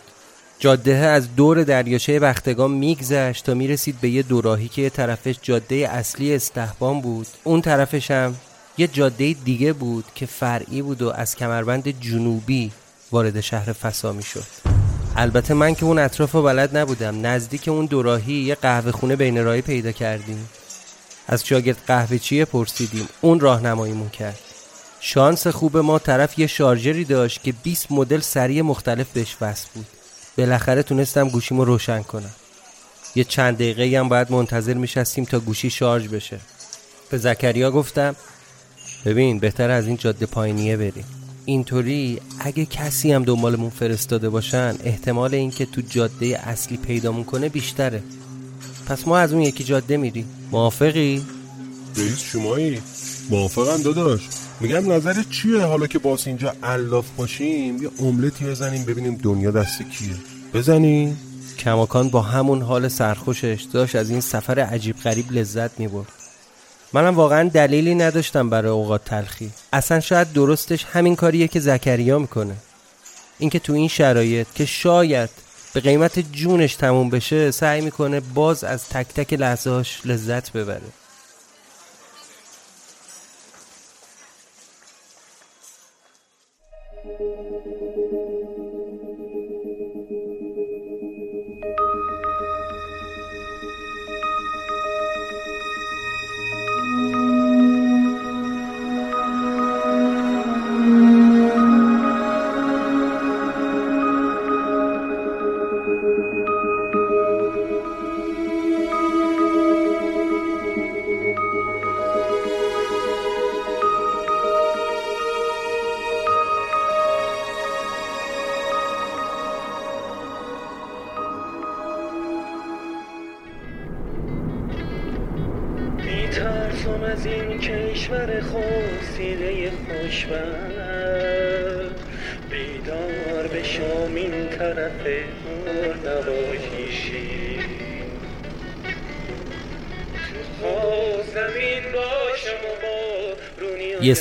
جاده 0.58 0.94
از 0.94 1.36
دور 1.36 1.62
دریاچه 1.62 2.20
بختگان 2.20 2.70
میگذشت 2.70 3.46
تا 3.46 3.54
می‌رسید 3.54 4.00
به 4.00 4.10
یه 4.10 4.22
دوراهی 4.22 4.68
که 4.68 4.82
یه 4.82 4.90
طرفش 4.90 5.36
جاده 5.42 5.74
اصلی 5.74 6.34
استحبان 6.34 7.00
بود. 7.00 7.26
اون 7.44 7.62
طرفش 7.62 8.10
هم 8.10 8.36
یه 8.78 8.86
جاده 8.86 9.36
دیگه 9.44 9.72
بود 9.72 10.04
که 10.14 10.26
فرعی 10.26 10.82
بود 10.82 11.02
و 11.02 11.10
از 11.10 11.36
کمربند 11.36 12.00
جنوبی 12.00 12.72
وارد 13.12 13.40
شهر 13.40 13.72
فسا 13.72 14.12
می‌شد. 14.12 14.44
البته 15.16 15.54
من 15.54 15.74
که 15.74 15.84
اون 15.84 15.98
اطراف 15.98 16.34
بلد 16.34 16.76
نبودم. 16.76 17.26
نزدیک 17.26 17.68
اون 17.68 17.86
دوراهی 17.86 18.34
یه 18.34 18.54
قهوه 18.54 18.92
خونه 18.92 19.16
بین 19.16 19.44
راهی 19.44 19.62
پیدا 19.62 19.92
کردیم. 19.92 20.48
از 21.28 21.46
شاگرد 21.46 21.78
قهوه 21.86 22.18
چیه 22.18 22.44
پرسیدیم. 22.44 23.08
اون 23.20 23.40
راهنماییمون 23.40 24.08
کرد. 24.08 24.38
شانس 25.04 25.46
خوب 25.46 25.76
ما 25.76 25.98
طرف 25.98 26.38
یه 26.38 26.46
شارژری 26.46 27.04
داشت 27.04 27.42
که 27.42 27.52
20 27.52 27.92
مدل 27.92 28.20
سری 28.20 28.62
مختلف 28.62 29.06
بهش 29.12 29.36
وصل 29.40 29.68
بود. 29.74 29.86
بالاخره 30.38 30.82
تونستم 30.82 31.28
گوشیمو 31.28 31.64
روشن 31.64 32.02
کنم. 32.02 32.30
یه 33.14 33.24
چند 33.24 33.54
دقیقه 33.54 33.98
هم 33.98 34.08
باید 34.08 34.32
منتظر 34.32 34.74
میشستیم 34.74 35.24
تا 35.24 35.40
گوشی 35.40 35.70
شارژ 35.70 36.08
بشه. 36.08 36.40
به 37.10 37.18
زکریا 37.18 37.70
گفتم 37.70 38.16
ببین 39.04 39.38
بهتر 39.38 39.70
از 39.70 39.86
این 39.86 39.96
جاده 39.96 40.26
پایینیه 40.26 40.76
بریم. 40.76 41.04
اینطوری 41.44 42.20
اگه 42.40 42.66
کسی 42.66 43.12
هم 43.12 43.24
دنبالمون 43.24 43.70
فرستاده 43.70 44.28
باشن 44.28 44.76
احتمال 44.84 45.34
اینکه 45.34 45.66
تو 45.66 45.80
جاده 45.80 46.40
اصلی 46.48 46.76
پیدامون 46.76 47.24
کنه 47.24 47.48
بیشتره. 47.48 48.02
پس 48.86 49.08
ما 49.08 49.18
از 49.18 49.32
اون 49.32 49.42
یکی 49.42 49.64
جاده 49.64 49.96
میریم. 49.96 50.28
موافقی؟ 50.50 51.24
رئیس 51.96 52.20
شمایی؟ 52.20 52.82
موافقم 53.30 53.82
داداش. 53.82 54.20
میگم 54.62 54.92
نظرت 54.92 55.30
چیه 55.30 55.60
حالا 55.60 55.86
که 55.86 55.98
باس 55.98 56.26
اینجا 56.26 56.54
الاف 56.62 57.06
باشیم؟ 57.16 57.82
یه 57.82 57.90
املتی 58.00 58.44
بزنیم 58.44 58.84
ببینیم 58.84 59.20
دنیا 59.22 59.50
دست 59.50 59.82
کیه. 59.82 60.14
بزنیم. 60.54 61.20
کماکان 61.58 62.08
با 62.08 62.22
همون 62.22 62.62
حال 62.62 62.88
سرخوشش 62.88 63.66
داشت 63.72 63.96
از 63.96 64.10
این 64.10 64.20
سفر 64.20 64.58
عجیب 64.58 64.96
غریب 64.96 65.32
لذت 65.32 65.80
می‌برد. 65.80 66.12
منم 66.92 67.14
واقعا 67.14 67.48
دلیلی 67.48 67.94
نداشتم 67.94 68.50
برای 68.50 68.70
اوقات 68.70 69.04
تلخی. 69.04 69.50
اصلا 69.72 70.00
شاید 70.00 70.32
درستش 70.32 70.84
همین 70.92 71.16
کاریه 71.16 71.48
که 71.48 71.60
زکریا 71.60 72.18
می‌کنه. 72.18 72.54
اینکه 73.38 73.58
تو 73.58 73.72
این 73.72 73.88
شرایط 73.88 74.46
که 74.54 74.66
شاید 74.66 75.30
به 75.74 75.80
قیمت 75.80 76.18
جونش 76.32 76.74
تموم 76.74 77.10
بشه 77.10 77.50
سعی 77.50 77.80
می‌کنه 77.80 78.20
باز 78.20 78.64
از 78.64 78.84
تک 78.88 79.06
تک 79.08 79.32
لحظهاش 79.32 80.00
لذت 80.04 80.52
ببره. 80.52 81.01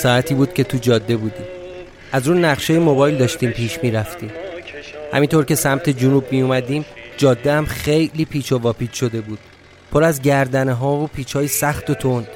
ساعتی 0.01 0.33
بود 0.33 0.53
که 0.53 0.63
تو 0.63 0.77
جاده 0.77 1.17
بودیم. 1.17 1.45
از 2.11 2.27
رو 2.27 2.33
نقشه 2.33 2.79
موبایل 2.79 3.17
داشتیم 3.17 3.51
پیش 3.51 3.79
می‌رفتیم. 3.83 4.31
همینطور 5.13 5.45
که 5.45 5.55
سمت 5.55 5.89
جنوب 5.89 6.31
می 6.31 6.41
اومدیم 6.41 6.85
جاده 7.17 7.53
هم 7.53 7.65
خیلی 7.65 8.25
پیچ 8.25 8.51
و 8.51 8.57
واپیچ 8.57 8.99
شده 8.99 9.21
بود. 9.21 9.39
پر 9.91 10.03
از 10.03 10.21
گردنه 10.21 10.73
ها 10.73 10.95
و 10.95 11.07
پیچ 11.07 11.35
های 11.35 11.47
سخت 11.47 11.89
و 11.89 11.93
تند. 11.93 12.27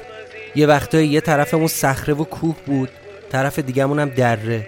یه 0.54 0.66
وقتایی 0.66 1.08
یه 1.08 1.20
طرفمون 1.20 1.66
صخره 1.66 2.14
و 2.14 2.24
کوه 2.24 2.56
بود 2.66 2.88
طرف 3.32 3.58
دیگهمون 3.58 3.98
هم 3.98 4.08
دره. 4.08 4.66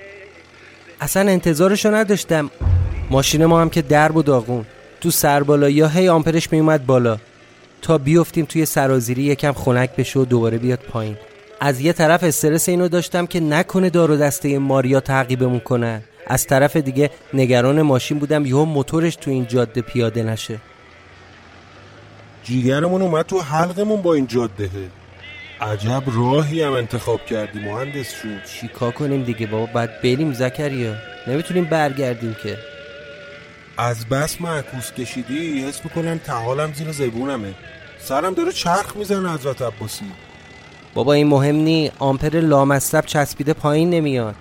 اصلا 1.01 1.31
انتظارشو 1.31 1.95
نداشتم. 1.95 2.51
ماشین 3.11 3.47
ما 3.47 3.61
هم 3.61 3.71
که 3.71 3.83
درب 3.83 4.17
و 4.17 4.23
داغون 4.23 4.65
تو 5.01 5.11
سربالا 5.11 5.69
یا 5.69 5.89
هی 5.89 6.09
آمپرش 6.09 6.53
میومد 6.53 6.87
بالا. 6.87 7.19
تا 7.83 7.99
بیفتیم 7.99 8.45
توی 8.45 8.67
سرازیری 8.67 9.23
یکم 9.23 9.53
خنک 9.53 9.97
بشه 9.97 10.21
و 10.21 10.25
دوباره 10.25 10.59
بیاد 10.59 10.79
پایین. 10.79 11.17
از 11.61 11.81
یه 11.81 11.93
طرف 11.93 12.25
استرس 12.25 12.69
اینو 12.69 12.89
داشتم 12.89 13.27
که 13.27 13.41
نکنه 13.41 13.91
دار 13.91 14.11
و 14.11 14.17
دسته 14.17 14.59
ماریا 14.59 15.01
تعقیبمون 15.01 15.61
کنن 15.61 16.03
از 16.27 16.47
طرف 16.47 16.77
دیگه 16.77 17.11
نگران 17.35 17.83
ماشین 17.83 18.19
بودم 18.19 18.47
یهو 18.47 18.65
موتورش 18.65 19.17
تو 19.17 19.31
این 19.31 19.47
جاده 19.47 19.83
پیاده 19.83 20.23
نشه. 20.23 20.59
جیگرمون 22.45 23.03
اومد 23.03 23.27
تو 23.27 23.41
حلقمون 23.41 24.03
با 24.03 24.15
این 24.15 24.27
جاده. 24.27 24.71
عجب 25.61 26.03
راهی 26.07 26.63
هم 26.63 26.73
انتخاب 26.73 27.27
کردی 27.27 27.59
مهندس 27.59 28.15
شد. 28.23 28.45
چیکار 28.61 28.93
کنیم 28.93 29.23
دیگه 29.23 29.47
بابا؟ 29.47 29.67
بعد 29.67 30.03
بریم 30.03 30.33
زکریا. 30.33 30.95
نمی‌تونیم 31.27 31.65
برگردیم 31.65 32.37
که. 32.43 32.59
از 33.79 34.07
بس 34.09 34.41
معکوس 34.41 34.93
کشیدی؟ 34.93 35.65
حس 35.65 35.81
می‌کنم 35.85 36.19
تحالم 36.19 36.73
زیر 36.73 36.93
زبونمه. 36.93 37.55
سرم 37.99 38.35
داره 38.35 38.53
چرخ 38.53 38.97
می‌زنه 38.97 39.33
حضرت 39.33 39.63
عباسی. 39.63 40.05
بابا 40.95 41.13
این 41.13 41.27
مهم 41.27 41.57
نی. 41.57 41.91
آمپر 41.99 42.41
لامصب 42.41 43.07
چسبیده 43.07 43.53
پایین 43.53 43.91
نمیاد. 43.91 44.35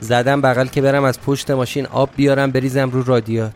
زدم 0.00 0.40
بغل 0.40 0.66
که 0.66 0.82
برم 0.82 1.04
از 1.04 1.20
پشت 1.20 1.50
ماشین 1.50 1.86
آب 1.86 2.10
بیارم 2.16 2.50
بریزم 2.50 2.90
رو 2.90 3.02
رادیات. 3.02 3.54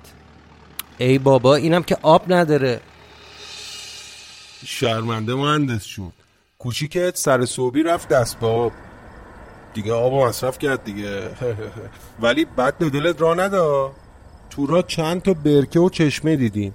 ای 0.98 1.18
بابا 1.18 1.54
اینم 1.54 1.82
که 1.82 1.96
آب 2.02 2.32
نداره. 2.32 2.80
شرمنده 4.66 5.34
مهندس 5.34 5.84
شد. 5.84 6.12
کوچیکت 6.58 7.16
سر 7.16 7.44
صوبی 7.44 7.82
رفت 7.82 8.08
دست 8.08 8.38
به 8.40 8.46
آب. 8.46 8.72
دیگه 9.74 9.92
آب 9.92 10.14
مصرف 10.14 10.58
کرد 10.58 10.84
دیگه. 10.84 11.22
ولی 12.22 12.44
بد 12.44 12.74
دلت 12.74 13.20
را 13.20 13.34
ندا. 13.34 13.92
تو 14.50 14.66
را 14.66 14.82
چند 14.82 15.22
تا 15.22 15.34
برکه 15.34 15.80
و 15.80 15.88
چشمه 15.88 16.36
دیدیم. 16.36 16.74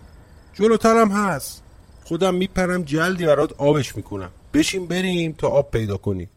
جلوترم 0.53 1.11
هست. 1.11 1.63
خودم 2.05 2.35
میپرم 2.35 2.83
جلدی 2.83 3.25
برات 3.25 3.53
آبش 3.57 3.95
می‌کنم. 3.95 4.29
بشین 4.53 4.87
بریم 4.87 5.35
تا 5.37 5.47
آب 5.47 5.71
پیدا 5.71 5.97
کنیم 5.97 6.29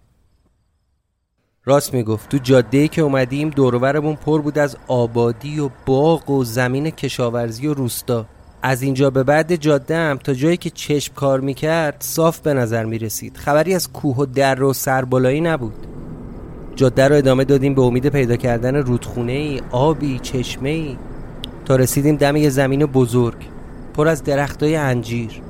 راست 1.64 1.94
می‌گفت. 1.94 2.28
تو 2.28 2.38
جاده 2.38 2.88
که 2.88 3.02
اومدیم 3.02 3.50
دورورمون 3.50 4.14
پر 4.14 4.40
بود 4.40 4.58
از 4.58 4.76
آبادی 4.88 5.60
و 5.60 5.70
باغ 5.86 6.30
و 6.30 6.44
زمین 6.44 6.90
کشاورزی 6.90 7.66
و 7.66 7.74
روستا. 7.74 8.26
از 8.62 8.82
اینجا 8.82 9.10
به 9.10 9.22
بعد 9.22 9.56
جاده 9.56 9.96
هم 9.96 10.16
تا 10.16 10.34
جایی 10.34 10.56
که 10.56 10.70
چشم 10.70 11.14
کار 11.14 11.40
می‌کرد 11.40 11.96
صاف 12.00 12.40
به 12.40 12.54
نظر 12.54 12.84
می‌رسید. 12.84 13.36
خبری 13.36 13.74
از 13.74 13.92
کوه 13.92 14.16
و 14.16 14.26
در 14.26 14.62
و 14.62 14.72
سربالایی 14.72 15.40
نبود. 15.40 15.86
جاده 16.76 17.08
رو 17.08 17.16
ادامه 17.16 17.44
دادیم 17.44 17.74
به 17.74 17.82
امید 17.82 18.08
پیدا 18.08 18.36
کردن 18.36 18.76
رودخونه 18.76 19.32
ای 19.32 19.60
آبی 19.70 20.18
چشمه 20.18 20.68
ای 20.68 20.96
تا 21.64 21.76
رسیدیم 21.76 22.16
دم 22.16 22.36
یه 22.36 22.50
زمین 22.50 22.86
بزرگ 22.86 23.36
پر 23.94 24.08
از 24.08 24.24
درختای 24.24 24.76
انجیر. 24.76 25.42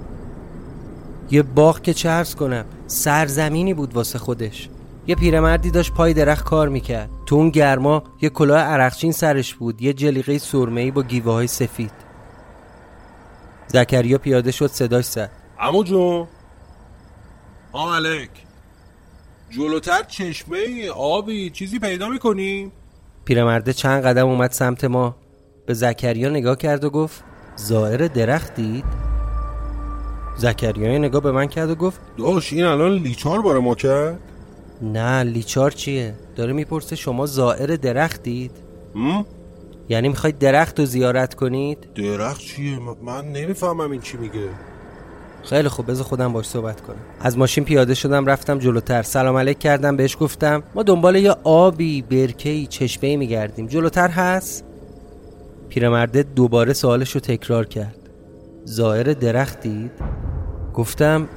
یه 1.30 1.42
باغ 1.42 1.82
که 1.82 1.94
چرس 1.94 2.34
کنم 2.34 2.64
سرزمینی 2.86 3.74
بود 3.74 3.94
واسه 3.94 4.18
خودش. 4.18 4.68
یه 5.06 5.14
پیرمردی 5.14 5.70
داشت 5.70 5.92
پای 5.94 6.14
درخت 6.14 6.44
کار 6.44 6.68
می‌کرد. 6.68 7.10
تو 7.26 7.36
اون 7.36 7.50
گرما 7.50 8.02
یه 8.22 8.28
کلاه 8.28 8.60
عرقچین 8.60 9.12
سرش 9.12 9.54
بود 9.54 9.82
یه 9.82 9.92
جلیقه 9.92 10.38
سرمه‌ای 10.38 10.90
با 10.90 11.02
گیوه 11.02 11.32
های 11.32 11.46
سفید. 11.46 11.90
زکریا 13.66 14.18
پیاده 14.18 14.50
شد 14.50 14.66
صداش 14.66 15.04
زد. 15.04 15.30
امو 15.60 15.84
جون. 15.84 16.26
آم 17.72 17.88
علک 17.88 18.30
جلوتر 19.50 20.02
چشمه 20.02 20.90
آبی 20.90 21.50
چیزی 21.50 21.78
پیدا 21.78 22.08
می‌کنیم 22.08 22.72
پیرمرده 23.24 23.72
چند 23.72 24.02
قدم 24.02 24.26
اومد 24.26 24.50
سمت 24.50 24.84
ما. 24.84 25.16
به 25.66 25.74
زکریا 25.74 26.28
نگاه 26.28 26.56
کرد 26.56 26.84
و 26.84 26.90
گفت 26.90 27.24
زائر 27.56 28.08
درخت 28.08 28.54
دید؟ 28.54 28.84
زکریا 30.36 30.92
یه 30.92 30.98
نگاه 30.98 31.22
به 31.22 31.32
من 31.32 31.46
کرد 31.46 31.70
و 31.70 31.74
گفت 31.74 32.00
داش 32.18 32.52
این 32.52 32.64
الان 32.64 32.92
لیچار 32.92 33.42
باره 33.42 33.60
ما 33.60 33.74
کرد؟ 33.74 34.18
نه 34.82 35.22
لیچار 35.22 35.70
چیه؟ 35.70 36.14
داره 36.36 36.52
می‌پرسه 36.52 36.96
شما 36.96 37.26
زائر 37.26 37.66
درخت 37.66 38.22
دید 38.22 38.50
هم؟ 38.94 39.24
یعنی 39.88 40.08
می‌خواید 40.08 40.38
درخت 40.38 40.80
رو 40.80 40.86
زیارت 40.86 41.34
کنید؟ 41.34 41.78
درخت 41.94 42.40
چیه؟ 42.40 42.78
من 43.02 43.24
نمی‌فهمم 43.32 43.90
این 43.90 44.00
چی 44.00 44.16
میگه. 44.16 44.48
خیلی 45.44 45.68
خوب 45.68 45.90
بذار 45.90 46.04
خودم 46.04 46.32
باش 46.32 46.46
صحبت 46.46 46.80
کنم. 46.80 46.96
از 47.20 47.38
ماشین 47.38 47.64
پیاده 47.64 47.94
شدم 47.94 48.26
رفتم 48.26 48.58
جلوتر. 48.58 49.02
سلام 49.02 49.36
علیک 49.36 49.58
کردم 49.58 49.96
بهش 49.96 50.16
گفتم 50.20 50.62
ما 50.74 50.82
دنبال 50.82 51.16
یه 51.16 51.34
آبی 51.44 52.02
برکه‌ای 52.02 52.66
چشمه‌ای 52.66 53.16
میگردیم. 53.16 53.66
جلوتر 53.66 54.08
هست؟ 54.08 54.64
پیرمرده 55.68 56.22
دوباره 56.22 56.72
سوالش 56.72 57.10
رو 57.10 57.20
تکرار 57.20 57.66
کرد. 57.66 57.98
زائر 58.64 59.02
درخت 59.02 59.60
دید 59.60 59.90
گفتم 60.76 61.28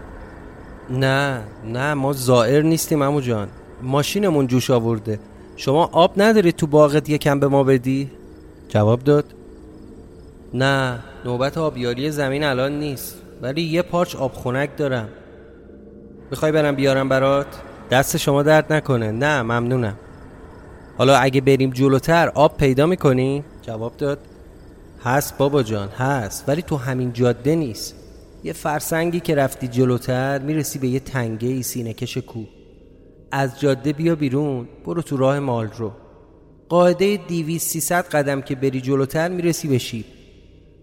نه 0.90 1.44
نه 1.66 1.94
ما 1.94 2.14
زائر 2.14 2.62
نیستیم 2.62 3.02
امو 3.02 3.22
جان. 3.22 3.48
ماشینمون 3.82 4.48
جوش 4.48 4.70
آورده. 4.70 5.20
شما 5.56 5.90
آب 5.92 6.14
ندارید 6.22 6.56
تو 6.56 6.68
باغت 6.68 7.10
یکم 7.10 7.40
به 7.40 7.48
ما 7.48 7.64
بدی؟ 7.64 8.12
جواب 8.70 9.04
داد 9.04 9.26
نه 10.54 11.00
نوبت 11.26 11.58
آبیاری 11.58 12.12
زمین 12.12 12.44
الان 12.44 12.80
نیست 12.80 13.16
ولی 13.42 13.62
یه 13.62 13.82
پارچ 13.82 14.16
آب 14.16 14.34
خنک 14.34 14.78
دارم. 14.78 15.10
می‌خوای 16.32 16.52
برم 16.52 16.76
بیارم 16.76 17.10
برات؟ 17.10 17.48
دست 17.92 18.18
شما 18.18 18.44
درد 18.44 18.74
نکنه. 18.74 19.12
نه 19.12 19.42
ممنونم. 19.42 19.96
حالا 20.98 21.16
اگه 21.18 21.42
بریم 21.42 21.70
جلوتر 21.70 22.30
آب 22.36 22.58
پیدا 22.58 22.86
می‌کنی؟ 22.86 23.44
جواب 23.62 23.98
داد 23.98 24.20
هست 25.04 25.38
بابا 25.38 25.64
جان 25.64 25.90
هست 25.90 26.50
ولی 26.50 26.62
تو 26.62 26.78
همین 26.78 27.14
جاده 27.14 27.56
نیست. 27.56 27.96
یه 28.44 28.54
فرسنگی 28.54 29.20
که 29.20 29.36
رفتی 29.36 29.68
جلوتر 29.68 30.40
می‌رسی 30.40 30.80
به 30.80 30.88
یه 30.88 31.00
تنگه 31.00 31.48
ای 31.48 31.64
سینه 31.64 31.94
کش 31.94 32.18
کو 32.18 32.44
از 33.32 33.60
جاده 33.60 33.94
بیا 33.94 34.16
بیرون 34.16 34.68
برو 34.86 35.02
تو 35.02 35.18
راه 35.18 35.40
مال 35.40 35.68
رو 35.78 35.92
قاعده 36.70 37.20
دیویس 37.28 37.64
سیصد 37.64 38.06
قدم 38.06 38.42
که 38.42 38.56
بری 38.56 38.82
جلوتر 38.82 39.28
می‌رسی 39.28 39.68
به 39.68 39.78
شیب. 39.78 40.06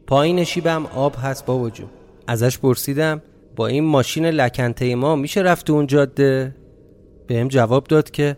پایین 0.06 0.44
شیبم 0.44 0.86
آب 0.86 1.14
هست 1.22 1.46
بابا 1.46 1.70
جون. 1.70 1.88
ازش 2.26 2.58
پرسیدم 2.58 3.22
با 3.56 3.66
این 3.66 3.84
ماشین 3.84 4.26
لکنته 4.26 4.94
ما 4.94 5.16
میشه 5.16 5.40
رفت 5.40 5.70
اون 5.70 5.86
جاده؟ 5.86 6.54
بهم 7.26 7.48
جواب 7.48 7.84
داد 7.84 8.10
که 8.10 8.36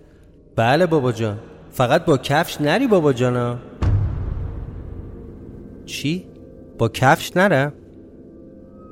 بله 0.57 0.87
بابا 0.87 1.13
جان. 1.13 1.39
فقط 1.71 2.05
با 2.05 2.19
کفش 2.19 2.61
نری 2.61 2.87
بابا 2.87 3.13
جانا. 3.13 3.59
چی؟ 5.87 6.25
با 6.79 6.89
کفش 6.89 7.37
نرم؟ 7.37 7.73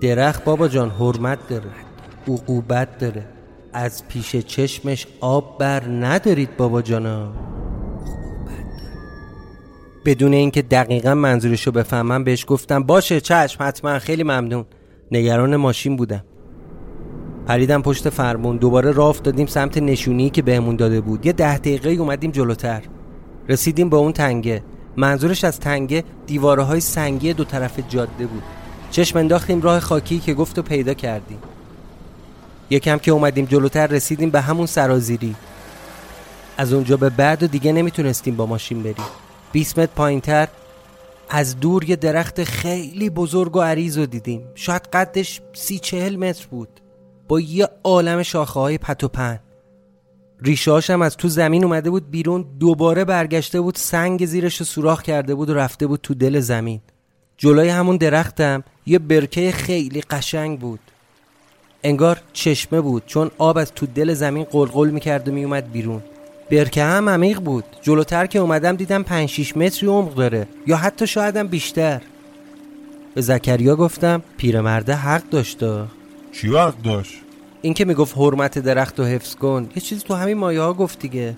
درخت 0.00 0.44
بابا 0.44 0.68
جان 0.68 0.90
حرمت 0.90 1.48
داره 1.48 1.70
عقوبت 2.28 2.98
داره. 2.98 3.26
از 3.72 4.09
پیش 4.09 4.37
چشمش 4.37 5.06
آب 5.20 5.59
بر 5.59 5.85
ندارید 5.88 6.56
بابا 6.56 6.82
جانا. 6.82 7.32
بدون 10.04 10.32
اینکه 10.32 10.62
دقیقا 10.62 11.14
منظورشو 11.14 11.70
بفهمم 11.72 12.24
بهش 12.24 12.44
گفتم 12.48 12.82
باشه 12.82 13.20
چشم 13.20 13.64
حتما 13.64 13.98
خیلی 13.98 14.22
ممنون. 14.22 14.64
نگران 15.12 15.56
ماشین 15.56 15.96
بودم. 15.96 16.24
پریدم 17.46 17.82
پشت 17.82 18.09
فرمون 18.09 18.56
دوباره 18.56 18.92
راه 18.92 19.09
افتادیم 19.09 19.46
سمت 19.46 19.78
نشونی 19.78 20.30
که 20.30 20.42
بهمون 20.42 20.76
داده 20.76 21.00
بود. 21.00 21.26
یه 21.26 21.32
ده 21.32 21.59
دقیقه 21.59 21.90
اومدیم 21.90 22.30
جلوتر. 22.30 22.82
رسیدیم 23.48 23.90
به 23.90 23.96
اون 23.96 24.12
تنگه. 24.12 24.62
منظورش 24.96 25.44
از 25.44 25.61
تنگه 25.61 26.04
دیواره 26.26 26.62
های 26.62 26.80
سنگی 26.80 27.32
دو 27.32 27.44
طرف 27.44 27.80
جاده 27.88 28.26
بود. 28.26 28.42
چشم 28.90 29.18
انداختیم 29.18 29.62
راه 29.62 29.81
خاکی 29.81 30.18
که 30.18 30.35
گفت 30.35 30.59
و 30.59 30.62
پیدا 30.62 30.94
کردیم. 30.94 31.38
یکم 32.70 32.99
که 32.99 33.11
اومدیم 33.11 33.44
جلوتر 33.44 33.87
رسیدیم 33.87 34.31
به 34.31 34.40
همون 34.40 34.66
سرازیری. 34.66 35.37
از 36.57 36.72
اونجا 36.72 36.96
به 36.96 37.11
بعد 37.11 37.42
و 37.42 37.46
دیگه 37.46 37.72
نمی‌تونستیم 37.72 38.37
با 38.37 38.46
ماشین 38.46 38.83
بریم. 38.83 39.07
20 39.53 39.79
متر 39.79 39.92
پایینتر 39.96 40.49
از 41.29 41.61
دور 41.61 41.90
یه 41.90 41.96
درخت 41.96 42.44
خیلی 42.44 43.11
بزرگ 43.11 43.57
و 43.57 43.61
عریض 43.61 43.99
رو 43.99 44.07
دیدیم. 44.07 44.42
شاید 44.55 44.83
قدش 44.92 45.40
سی 45.53 45.79
چهل 45.79 46.16
متر 46.16 46.46
بود. 46.51 46.68
با 47.29 47.40
یه 47.40 47.68
عالم 47.85 48.22
شاخه 48.22 48.61
های 48.61 48.79
پت 48.79 49.05
و 49.05 49.09
پن. 49.09 49.38
ریشهاش 50.42 50.90
هم 50.90 51.03
از 51.03 51.16
تو 51.16 51.29
زمین 51.29 51.64
اومده 51.64 51.90
بود 51.90 52.11
بیرون 52.11 52.46
دوباره 52.61 53.05
برگشته 53.05 53.61
بود 53.61 53.77
سنگ 53.77 54.27
زیرش 54.27 54.57
رو 54.57 54.66
سوراخ 54.66 55.03
کرده 55.03 55.35
بود 55.35 55.51
و 55.51 55.55
رفته 55.55 55.87
بود 55.87 56.01
تو 56.03 56.14
دل 56.14 56.40
زمین. 56.40 56.81
جلوی 57.37 57.68
همون 57.68 57.96
درختم 57.96 58.64
یه 58.87 58.99
برکه 58.99 59.53
خیلی 59.53 60.01
قشنگ 60.01 60.59
بود. 60.59 60.81
انگار 61.85 62.20
چشمه 62.33 62.81
بود 62.81 63.03
چون 63.07 63.31
آب 63.38 63.59
از 63.59 63.72
تو 63.72 63.87
دل 63.87 64.14
زمین 64.14 64.44
قلقل 64.44 64.90
می‌کرد 64.90 65.29
و 65.29 65.33
میومد 65.33 65.72
بیرون. 65.72 66.03
برکه 66.51 66.83
هم 66.83 67.09
عمیق 67.09 67.40
بود. 67.40 67.64
جلوتر 67.83 68.27
که 68.27 68.38
اومدم 68.38 68.77
دیدم 68.77 69.03
5 69.03 69.29
6 69.29 69.57
متری 69.57 69.88
عمق 69.88 70.14
داره 70.14 70.49
یا 70.66 70.77
حتی 70.77 71.07
شایدم 71.07 71.46
بیشتر. 71.46 72.01
به 73.14 73.20
زکریا 73.20 73.77
گفتم 73.77 74.22
پیرمرده 74.37 74.94
حق 74.94 75.22
داشته 75.31 75.85
چی 76.33 76.49
وقت 76.49 76.83
داشت؟ 76.83 77.14
این 77.62 77.75
که 77.75 77.85
می‌گفت 77.85 78.18
حرمت 78.18 78.59
درخت 78.59 79.01
و 79.01 79.05
حفظ 79.05 79.35
کن. 79.35 79.70
یه 79.77 79.83
چیزی 79.83 80.01
تو 80.01 80.14
همین 80.14 80.38
مایه 80.38 80.61
ها 80.61 80.72
گفت 80.72 80.99
دیگه. 80.99 81.35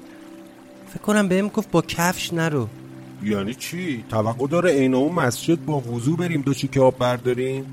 فکر 0.90 1.02
کنم 1.02 1.28
بهم 1.28 1.48
گفت 1.48 1.70
با 1.70 1.82
کفش 1.82 2.32
نرو. 2.32 2.68
یعنی 3.22 3.54
چی؟ 3.54 4.04
توقع 4.08 4.46
داره 4.46 4.70
عین 4.70 4.94
اون 4.94 5.12
مسجد 5.12 5.64
با 5.64 5.78
وضو 5.80 6.16
بریم 6.16 6.42
دو 6.42 6.54
چیکه 6.54 6.80
آب 6.80 6.98
برداریم؟ 6.98 7.66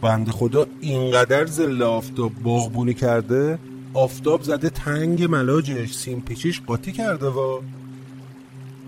بنده 0.00 0.32
خدا 0.32 0.66
اینقدر 0.80 1.46
زل 1.46 1.82
آفتاب 1.82 2.32
باغبونی 2.34 2.94
کرده 2.94 3.58
آفتاب 3.94 4.42
زده 4.42 4.70
تنگ 4.70 5.24
ملاجش 5.24 5.92
سیم 5.92 6.20
پیچیش 6.20 6.60
قاطی 6.60 6.92
کرده 6.92 7.28
وا. 7.28 7.60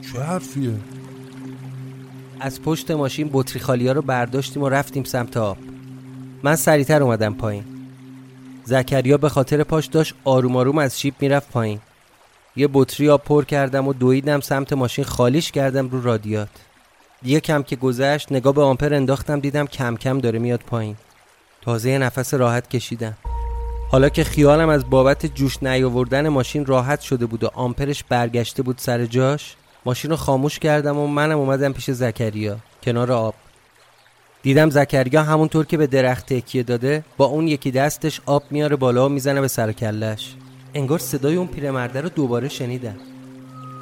چه 0.02 0.20
حرفیه؟ 0.20 0.74
از 2.40 2.62
پشت 2.62 2.90
ماشین 2.90 3.30
بطری 3.32 3.60
خالی 3.60 3.86
ها 3.86 3.92
رو 3.92 4.02
برداشتیم 4.02 4.62
و 4.62 4.68
رفتیم 4.68 5.04
سمت 5.04 5.36
آب. 5.36 5.58
من 6.42 6.56
سریعتر 6.56 7.02
اومدم 7.02 7.34
پایین. 7.34 7.64
زکریا 8.64 9.18
به 9.18 9.28
خاطر 9.28 9.62
پاش 9.62 9.86
داشت 9.86 10.14
آروم 10.24 10.56
آروم 10.56 10.78
از 10.78 11.00
شیب 11.00 11.14
می‌رفت 11.20 11.50
پایین. 11.50 11.80
یه 12.58 12.68
بطری 12.72 13.08
آب 13.08 13.22
پر 13.24 13.44
کردم 13.44 13.88
و 13.88 13.92
دویدم 13.92 14.40
سمت 14.40 14.72
ماشین 14.72 15.04
خالیش 15.04 15.52
کردم 15.52 15.88
رو 15.88 16.02
رادیات. 16.02 16.48
یه 17.22 17.40
کم 17.40 17.62
که 17.62 17.76
گذشت 17.76 18.32
نگاه 18.32 18.54
به 18.54 18.62
آمپر 18.62 18.94
انداختم 18.94 19.40
دیدم 19.40 19.66
کم 19.66 19.96
کم 19.96 20.18
داره 20.18 20.38
میاد 20.38 20.60
پایین. 20.60 20.96
تازه 21.62 21.90
یه 21.90 21.98
نفس 21.98 22.34
راحت 22.34 22.68
کشیدم. 22.70 23.14
حالا 23.90 24.08
که 24.08 24.24
خیالم 24.24 24.68
از 24.68 24.90
بابت 24.90 25.26
جوش 25.26 25.62
نیاوردن 25.62 26.28
ماشین 26.28 26.66
راحت 26.66 27.00
شده 27.00 27.26
بود 27.26 27.44
و 27.44 27.50
آمپرش 27.54 28.04
برگشته 28.04 28.62
بود 28.62 28.78
سر 28.78 29.06
جاش 29.06 29.56
ماشین 29.84 30.10
رو 30.10 30.16
خاموش 30.16 30.58
کردم 30.58 30.98
و 30.98 31.06
منم 31.06 31.38
اومدم 31.38 31.72
پیش 31.72 31.90
زکریا 31.90 32.56
کنار 32.82 33.12
آب. 33.12 33.34
دیدم 34.42 34.70
زکریا 34.70 35.22
همونطور 35.22 35.66
که 35.66 35.76
به 35.76 35.86
درخت 35.86 36.32
تکیه 36.32 36.62
داده 36.62 37.04
با 37.16 37.24
اون 37.24 37.48
یکی 37.48 37.70
دستش 37.70 38.20
آب 38.26 38.42
میاره 38.50 38.76
بالا 38.76 39.06
و 39.06 39.08
می‌زنه 39.08 39.40
به 39.40 39.48
سر 39.48 39.72
کلش. 39.72 40.34
انگار 40.74 40.98
صدای 40.98 41.36
اون 41.36 41.46
پیرمرده 41.46 42.00
رو 42.00 42.08
دوباره 42.08 42.48
شنیدم. 42.48 42.96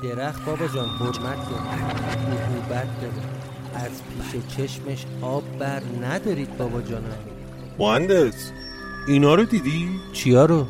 درخت 0.02 0.44
بابا 0.44 0.66
جان 0.66 0.88
حرمت 0.88 1.50
داره. 1.50 1.62
عقوبت 2.42 3.00
داره. 3.00 3.36
از 3.74 3.90
پیش 3.90 4.56
چشمش 4.56 5.04
آب 5.22 5.58
بر 5.58 5.82
ندارید 6.02 6.56
بابا 6.56 6.82
جانم 6.82 7.18
مهندس 7.78 8.50
اینا 9.08 9.34
رو 9.34 9.44
دیدی؟ 9.44 9.88
چیا 10.12 10.44
رو؟ 10.44 10.66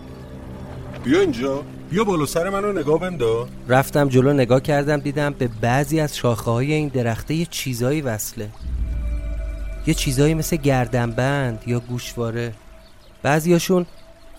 بیا 1.04 1.20
اینجا. 1.20 1.62
بیا 1.90 2.04
بالا 2.04 2.26
سر 2.26 2.50
منو 2.50 2.72
نگاه 2.72 3.00
بندا 3.00 3.48
رفتم 3.68 4.08
جلو 4.08 4.32
نگاه 4.32 4.60
کردم 4.60 4.96
دیدم 4.96 5.32
به 5.32 5.48
بعضی 5.60 6.00
از 6.00 6.16
شاخه 6.16 6.50
های 6.50 6.72
این 6.72 6.88
درخته 6.88 7.34
یه 7.34 7.46
چیزایی 7.50 8.00
وصله. 8.00 8.48
یه 9.86 9.94
چیزایی 9.94 10.34
مثل 10.34 10.56
گردنبند 10.56 11.62
یا 11.66 11.80
گوشواره. 11.80 12.52
بعضیاشون 13.22 13.86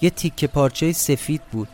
یه 0.01 0.09
تیکه 0.09 0.47
پارچه 0.47 0.91
سفید 0.91 1.41
بود 1.51 1.67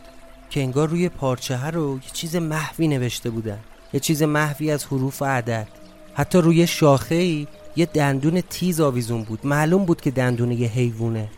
که 0.50 0.60
انگار 0.60 0.88
روی 0.88 1.08
پارچه 1.08 1.56
ها 1.56 1.68
رو 1.68 1.96
یه 1.96 2.10
چیز 2.12 2.36
محوی 2.36 2.88
نوشته 2.88 3.30
بودن. 3.30 3.58
یه 3.92 4.00
چیز 4.00 4.22
محوی 4.22 4.70
از 4.70 4.84
حروف 4.84 5.22
و 5.22 5.24
عدد. 5.24 5.68
حتی 6.14 6.38
روی 6.38 6.66
شاخه 6.66 7.14
ای 7.14 7.46
یه 7.76 7.86
دندون 7.86 8.40
تیز 8.40 8.80
آویزون 8.80 9.22
بود. 9.22 9.46
معلوم 9.46 9.84
بود 9.84 10.00
که 10.00 10.10
دندون 10.10 10.52
یه 10.52 10.68
حیوونه 10.68 11.28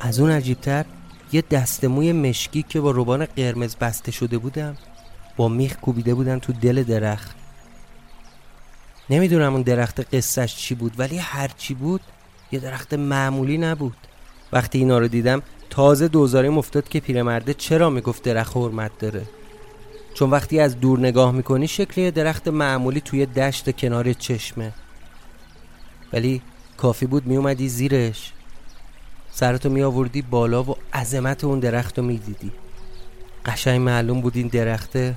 از 0.00 0.20
اون 0.20 0.30
عجیبتر 0.30 0.84
یه 1.32 1.42
دست 1.50 1.84
موی 1.84 2.12
مشکی 2.12 2.62
که 2.62 2.80
با 2.80 2.90
روبان 2.90 3.24
قرمز 3.24 3.76
بسته 3.76 4.12
شده 4.12 4.38
بودم 4.38 4.76
با 5.36 5.48
میخ 5.48 5.76
کوبیده 5.76 6.14
بودن 6.14 6.38
تو 6.38 6.52
دل 6.52 6.82
درخت. 6.82 7.36
نمی‌دونم 9.10 9.52
اون 9.52 9.62
درخت 9.62 10.14
قصهش 10.14 10.56
چی 10.56 10.74
بود 10.74 10.94
ولی 10.98 11.18
هر 11.18 11.48
چی 11.48 11.74
بود 11.74 12.00
یه 12.52 12.60
درخت 12.60 12.94
معمولی 12.94 13.58
نبود. 13.58 13.96
وقتی 14.52 14.78
اینا 14.78 14.98
رو 14.98 15.08
دیدم 15.08 15.42
تازه 15.70 16.08
دوزاریم 16.08 16.58
افتاد 16.58 16.88
که 16.88 17.00
پیرمرده 17.00 17.54
چرا 17.54 17.90
می‌گفت 17.90 18.22
درخت 18.22 18.56
حرمت 18.56 18.98
داره؟ 18.98 19.22
چون 20.14 20.30
وقتی 20.30 20.60
از 20.60 20.80
دور 20.80 20.98
نگاه 20.98 21.32
می‌کنی 21.32 21.68
شکل 21.68 22.00
یه 22.00 22.10
درخت 22.10 22.48
معمولی 22.48 23.00
توی 23.00 23.26
دشت 23.26 23.76
کنار 23.76 24.12
چشمه. 24.12 24.72
ولی 26.12 26.42
کافی 26.76 27.06
بود 27.06 27.26
میومدی 27.26 27.68
زیرش. 27.68 28.32
سرتو 29.30 29.70
میآوردی 29.70 30.22
بالا 30.22 30.62
و 30.62 30.76
عظمت 30.94 31.44
اون 31.44 31.60
درخت 31.60 31.98
رو 31.98 32.04
می‌دیدی. 32.04 32.52
قشنگ 33.46 33.80
معلوم 33.80 34.20
بود 34.20 34.36
این 34.36 34.48
درخته 34.48 35.16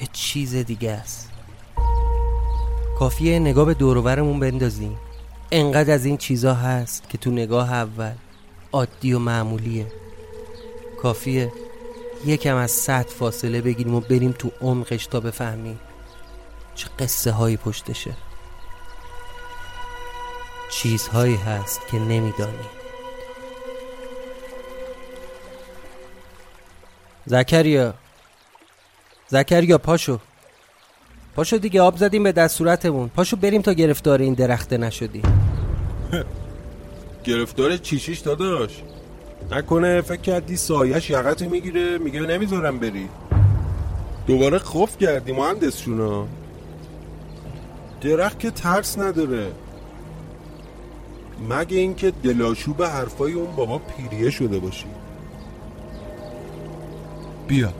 یه 0.00 0.08
چیز 0.12 0.54
دیگه 0.54 0.90
است. 0.90 1.30
کافیه 2.98 3.38
نگاه 3.38 3.66
به 3.66 3.74
دوروبرمون 3.74 4.40
بندازیم. 4.40 4.96
انقدر 5.56 5.94
از 5.94 6.04
این 6.04 6.16
چیزا 6.16 6.54
هست 6.54 7.08
که 7.10 7.18
تو 7.18 7.30
نگاه 7.30 7.72
اول 7.72 8.12
عادی 8.72 9.12
و 9.12 9.18
معمولیه. 9.18 9.86
کافیه 11.02 11.52
یکم 12.26 12.56
از 12.56 12.70
سطح 12.70 13.14
فاصله 13.14 13.60
بگیریم 13.60 13.94
و 13.94 14.00
بریم 14.00 14.32
تو 14.32 14.50
عمقش 14.60 15.06
تا 15.06 15.20
بفهمیم 15.20 15.80
چه 16.74 16.88
قصه 16.98 17.30
هایی 17.30 17.56
پشتشه. 17.56 18.16
چیزهایی 20.70 21.36
هست 21.36 21.80
که 21.90 21.98
نمیدانی. 21.98 22.68
زکریا. 27.26 27.94
زکریا 29.28 29.78
پاشو. 29.78 30.18
پاشو 31.34 31.56
دیگه 31.56 31.82
آب 31.82 31.96
زدیم 31.96 32.22
به 32.22 32.32
دست 32.32 32.56
صورتمون. 32.58 33.08
پاشو 33.08 33.36
بریم 33.36 33.62
تا 33.62 33.72
گرفتار 33.72 34.18
این 34.20 34.34
درخته 34.34 34.76
نشدی. 34.78 35.22
گرفتار 37.24 37.76
چیشیش 37.76 38.18
داداش؟ 38.18 38.82
نکنه 39.50 40.00
فکر 40.00 40.20
کردی 40.20 40.56
سایش 40.56 41.10
یقت 41.10 41.42
می‌گیره 41.42 41.98
میگه 41.98 42.20
نمی‌ذارم 42.20 42.78
بری. 42.78 43.08
دوباره 44.26 44.58
خوف 44.58 44.98
کردی 44.98 45.32
مهندس 45.32 45.78
شونا 45.78 46.26
درخت 48.00 48.38
که 48.38 48.50
ترس 48.50 48.98
نداره. 48.98 49.46
مگه 51.50 51.78
اینکه 51.78 52.10
دلاشوب 52.10 52.82
حرفای 52.82 53.32
اون 53.32 53.56
بابا 53.56 53.78
پیریه 53.78 54.30
شده 54.30 54.58
باشی. 54.58 54.86
بیا. 57.48 57.72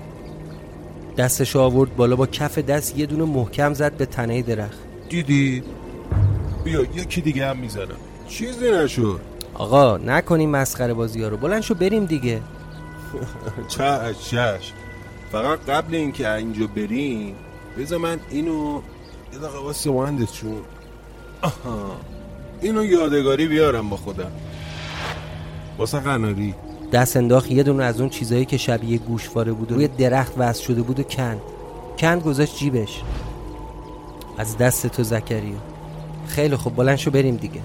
دستش 1.16 1.57
آورد 1.57 1.96
بالا 1.96 2.16
با 2.16 2.27
کف 2.27 2.59
دست 2.59 2.98
یه 2.98 3.07
دونه 3.07 3.24
محکم 3.24 3.74
زد 3.74 3.92
به 3.92 4.07
تنه 4.07 4.42
درخت. 4.42 4.79
دیدی؟ 5.09 5.62
بیا 6.64 6.81
یکی 6.81 7.20
دیگه 7.20 7.46
هم 7.46 7.57
می‌زنم 7.57 7.96
چیزی 8.29 8.70
نشد. 8.70 9.20
آقا 9.55 9.96
نکنیم 9.96 10.50
مسخره 10.50 10.94
بازی 10.94 11.22
ها 11.22 11.29
رو. 11.29 11.37
بلند 11.37 11.62
شو 11.62 11.74
بریم 11.74 12.05
دیگه. 12.05 12.40
چش 13.68 14.31
چش. 14.31 14.72
فقط 15.33 15.59
قبل 15.61 15.94
اینکه 15.94 16.33
اینجا 16.35 16.66
بریم 16.66 17.35
بذار 17.79 17.98
من 17.98 18.20
اینو 18.31 18.81
یه 19.33 19.38
دقیقه 19.38 19.59
واسه 19.59 19.90
مهندس 19.90 20.33
چون. 20.33 20.57
آها. 21.42 21.96
اینو 22.61 22.85
یادگاری 22.85 23.46
بیارم 23.46 23.88
با 23.90 23.96
خودم. 23.96 24.33
واسه 25.79 25.98
قناری. 26.00 26.55
دست 26.94 27.16
انداخت 27.16 27.50
یه 27.50 27.62
دونه 27.62 27.85
از 27.85 28.00
اون 28.00 28.11
چیزایی 28.11 28.44
که 28.44 28.57
شبیه 28.57 28.98
گوشواره 28.98 29.52
بود 29.52 29.72
و 29.72 29.74
روی 29.74 29.88
درخت 29.88 30.33
وصل 30.37 30.62
شده 30.62 30.83
بود 30.83 31.00
و 31.00 31.02
کند. 31.02 31.40
کند 31.98 32.22
گذاشت 32.22 32.57
جیبش. 32.57 33.02
از 34.38 34.59
دست 34.59 34.87
تو 34.87 35.02
زکریا. 35.02 35.57
خیلی 36.26 36.57
خوب 36.57 36.76
بلند 36.76 36.96
شو 36.96 37.11
بریم 37.11 37.37
دیگه. 37.37 37.61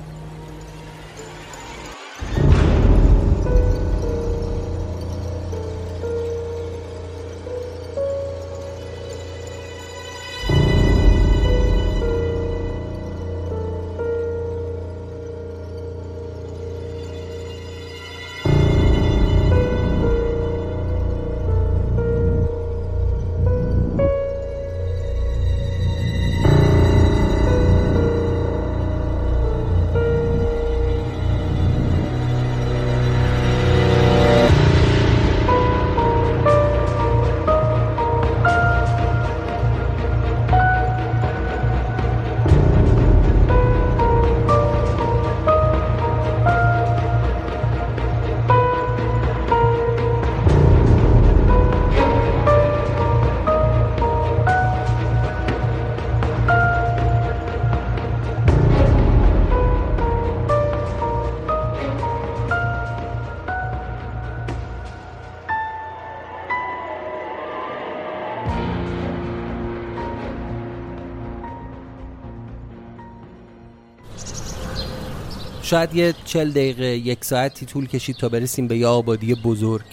شاید 75.69 75.95
یه 75.95 76.13
چل 76.25 76.51
دقیقه 76.51 76.85
یک 76.85 77.25
ساعتی 77.25 77.65
طول 77.65 77.87
کشید 77.87 78.15
تا 78.15 78.29
برسیم 78.29 78.67
به 78.67 78.77
یه 78.77 78.87
آبادی 78.87 79.35
بزرگ. 79.35 79.85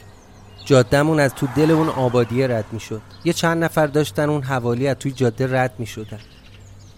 جادهمون 0.65 1.21
از 1.21 1.35
تو 1.35 1.49
دل 1.57 1.71
اون 1.71 1.89
آبادیه 1.89 2.47
رد 2.47 2.65
می 2.73 2.81
شد 2.81 3.03
یه 3.25 3.33
چند 3.33 3.65
نفر 3.65 3.87
داشتن 3.87 4.31
اون 4.31 4.43
حوالی 4.43 4.89
از 4.89 4.97
توی 4.97 5.13
جاده 5.13 5.61
رد 5.61 5.75
می 5.79 5.87
شدن 5.87 6.19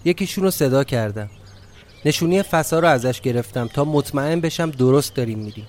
یکیشون 0.05 0.45
رو 0.45 0.51
صدا 0.51 0.85
کردم. 0.85 1.31
نشونی 2.05 2.43
فسا 2.43 2.79
رو 2.79 2.88
ازش 2.88 3.21
گرفتم 3.21 3.67
تا 3.67 3.85
مطمئن 3.85 4.41
بشم 4.41 4.71
درست 4.71 5.14
داریم 5.14 5.38
میریم. 5.38 5.67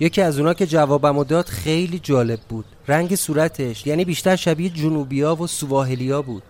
یکی 0.00 0.22
از 0.22 0.38
اونا 0.38 0.54
که 0.54 0.66
جوابمو 0.66 1.24
داد 1.24 1.46
خیلی 1.46 1.98
جالب 1.98 2.40
بود. 2.48 2.64
رنگ 2.88 3.14
صورتش 3.14 3.86
یعنی 3.86 4.04
بیشتر 4.04 4.36
شبیه 4.36 4.68
جنوبیا 4.68 5.34
و 5.36 5.46
سواحلیا 5.46 6.22
بود. 6.22 6.42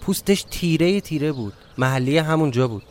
پوستش 0.00 0.44
تیره 0.50 1.00
تیره 1.00 1.32
بود. 1.32 1.52
محلی 1.78 2.18
همونجا 2.18 2.68
بود. 2.68 2.82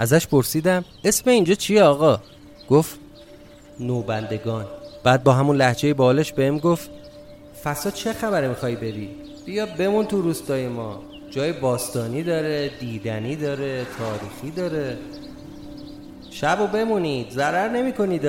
ازش 0.00 0.26
پرسیدم 0.26 0.84
اسم 1.04 1.30
اینجا 1.30 1.54
چیه 1.54 1.82
آقا؟ 1.82 2.20
گفت 2.70 2.98
نوبندگان. 3.80 4.64
بعد 5.04 5.24
با 5.24 5.32
همون 5.32 5.56
لحجه 5.56 5.94
بالش 5.94 6.32
بهم 6.32 6.58
گفت 6.58 6.90
فسا 7.64 7.90
چه 7.90 8.12
خبره 8.12 8.48
می‌خوای 8.48 8.76
بری؟ 8.76 9.08
بیا 9.46 9.66
بمون 9.66 10.06
تو 10.06 10.22
روستای 10.22 10.68
ما. 10.68 11.02
جای 11.30 11.52
باستانی 11.52 12.22
داره 12.22 12.70
دیدنی 12.80 13.36
داره 13.36 13.86
تاریخی 13.98 14.56
داره. 14.56 14.98
شب 16.30 16.60
و 16.60 16.66
بمونید 16.66 17.30
ضرر 17.30 17.68
نمی 17.68 17.92
کنید 17.92 18.24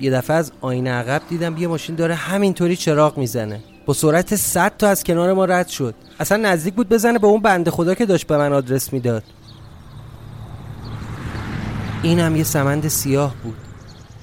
یه 0.00 0.10
دفعه 0.10 0.36
از 0.36 0.52
آینه 0.60 0.90
عقب 0.90 1.22
دیدم 1.28 1.56
یه 1.56 1.68
ماشین 1.68 1.94
داره 1.96 2.14
همینطوری 2.14 2.76
چراغ 2.76 3.18
می‌زنه. 3.18 3.60
با 3.86 3.94
سرعت 3.94 4.36
100 4.36 4.72
تا 4.78 4.88
از 4.88 5.04
کنار 5.04 5.32
ما 5.32 5.44
رد 5.44 5.68
شد. 5.68 5.94
اصلا 6.20 6.38
نزدیک 6.38 6.74
بود 6.74 6.88
بزنه 6.88 7.18
به 7.18 7.26
اون 7.26 7.40
بنده 7.40 7.70
خدا 7.70 7.94
که 7.94 8.06
داشت 8.06 8.26
به 8.26 8.36
من 8.36 8.52
آدرس 8.52 8.92
می‌داد. 8.92 9.22
این 12.02 12.18
هم 12.18 12.36
یه 12.36 12.44
سمند 12.44 12.88
سیاه 12.88 13.34
بود. 13.42 13.56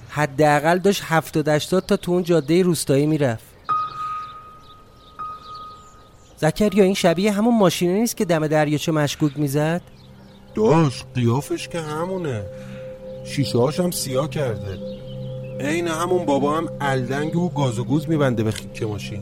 حداقل 0.09 0.77
داشت 0.77 1.03
70 1.05 1.47
80 1.47 1.85
تا 1.85 1.97
تو 1.97 2.11
اون 2.11 2.23
جاده 2.23 2.61
روستایی 2.61 3.05
می‌رفت. 3.05 3.43
زکریا 6.37 6.83
این 6.83 6.93
شبیه 6.93 7.31
همون 7.31 7.57
ماشینه 7.57 7.93
نیست 7.93 8.17
که 8.17 8.25
دم 8.25 8.47
دریاچه 8.47 8.91
مشکوک 8.91 9.39
می‌زد؟ 9.39 9.81
داشت 10.55 11.05
قیافش 11.15 11.67
که 11.67 11.81
همونه. 11.81 12.43
شیشه 13.25 13.83
هم 13.83 13.91
سیاه 13.91 14.29
کرده. 14.29 14.79
عین 15.59 15.87
همون 15.87 16.25
بابا 16.25 16.57
هم 16.57 16.69
الدنگ 16.81 17.35
و 17.35 17.49
گاز 17.49 17.79
و 17.79 17.83
گوز 17.83 18.09
میبنده 18.09 18.43
به 18.43 18.51
خیک 18.51 18.83
ماشین. 18.83 19.21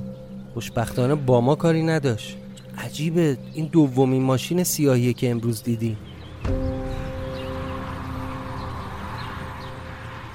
خوشبختانه 0.54 1.16
با 1.16 1.42
ما 1.42 1.56
کاری 1.56 1.84
نداشت. 1.84 2.38
عجیبه 2.78 3.38
این 3.54 3.66
دومین 3.66 4.24
ماشین 4.24 4.64
سیاهیه 4.64 5.14
که 5.14 5.30
امروز 5.30 5.64
دیدیم. 5.64 5.98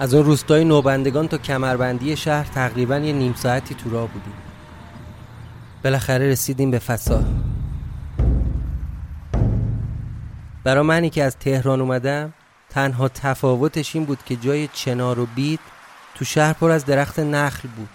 از 0.02 0.14
اون 0.14 0.24
روستای 0.24 0.64
نوبندگان 0.64 1.28
تا 1.28 1.38
کمربندی 1.38 2.16
شهر 2.16 2.44
تقریبا 2.54 2.98
یه 2.98 3.12
نیم 3.12 3.34
ساعتی 3.34 3.74
تو 3.74 3.90
راه 3.90 4.08
بودیم. 4.08 4.32
بالاخره 5.84 6.28
رسیدیم 6.28 6.70
به 6.70 6.78
فسا. 6.78 7.24
برا 10.64 10.82
منی 10.82 11.10
که 11.10 11.22
از 11.22 11.36
تهران 11.36 11.80
اومدم 11.80 12.32
تنها 12.70 13.08
تفاوتش 13.08 13.96
این 13.96 14.04
بود 14.04 14.18
که 14.26 14.36
جای 14.36 14.68
چنار 14.72 15.18
و 15.18 15.26
بید 15.34 15.60
تو 16.14 16.24
شهر 16.24 16.52
پر 16.52 16.70
از 16.70 16.84
درخت 16.84 17.18
نخل 17.18 17.68
بود. 17.68 17.88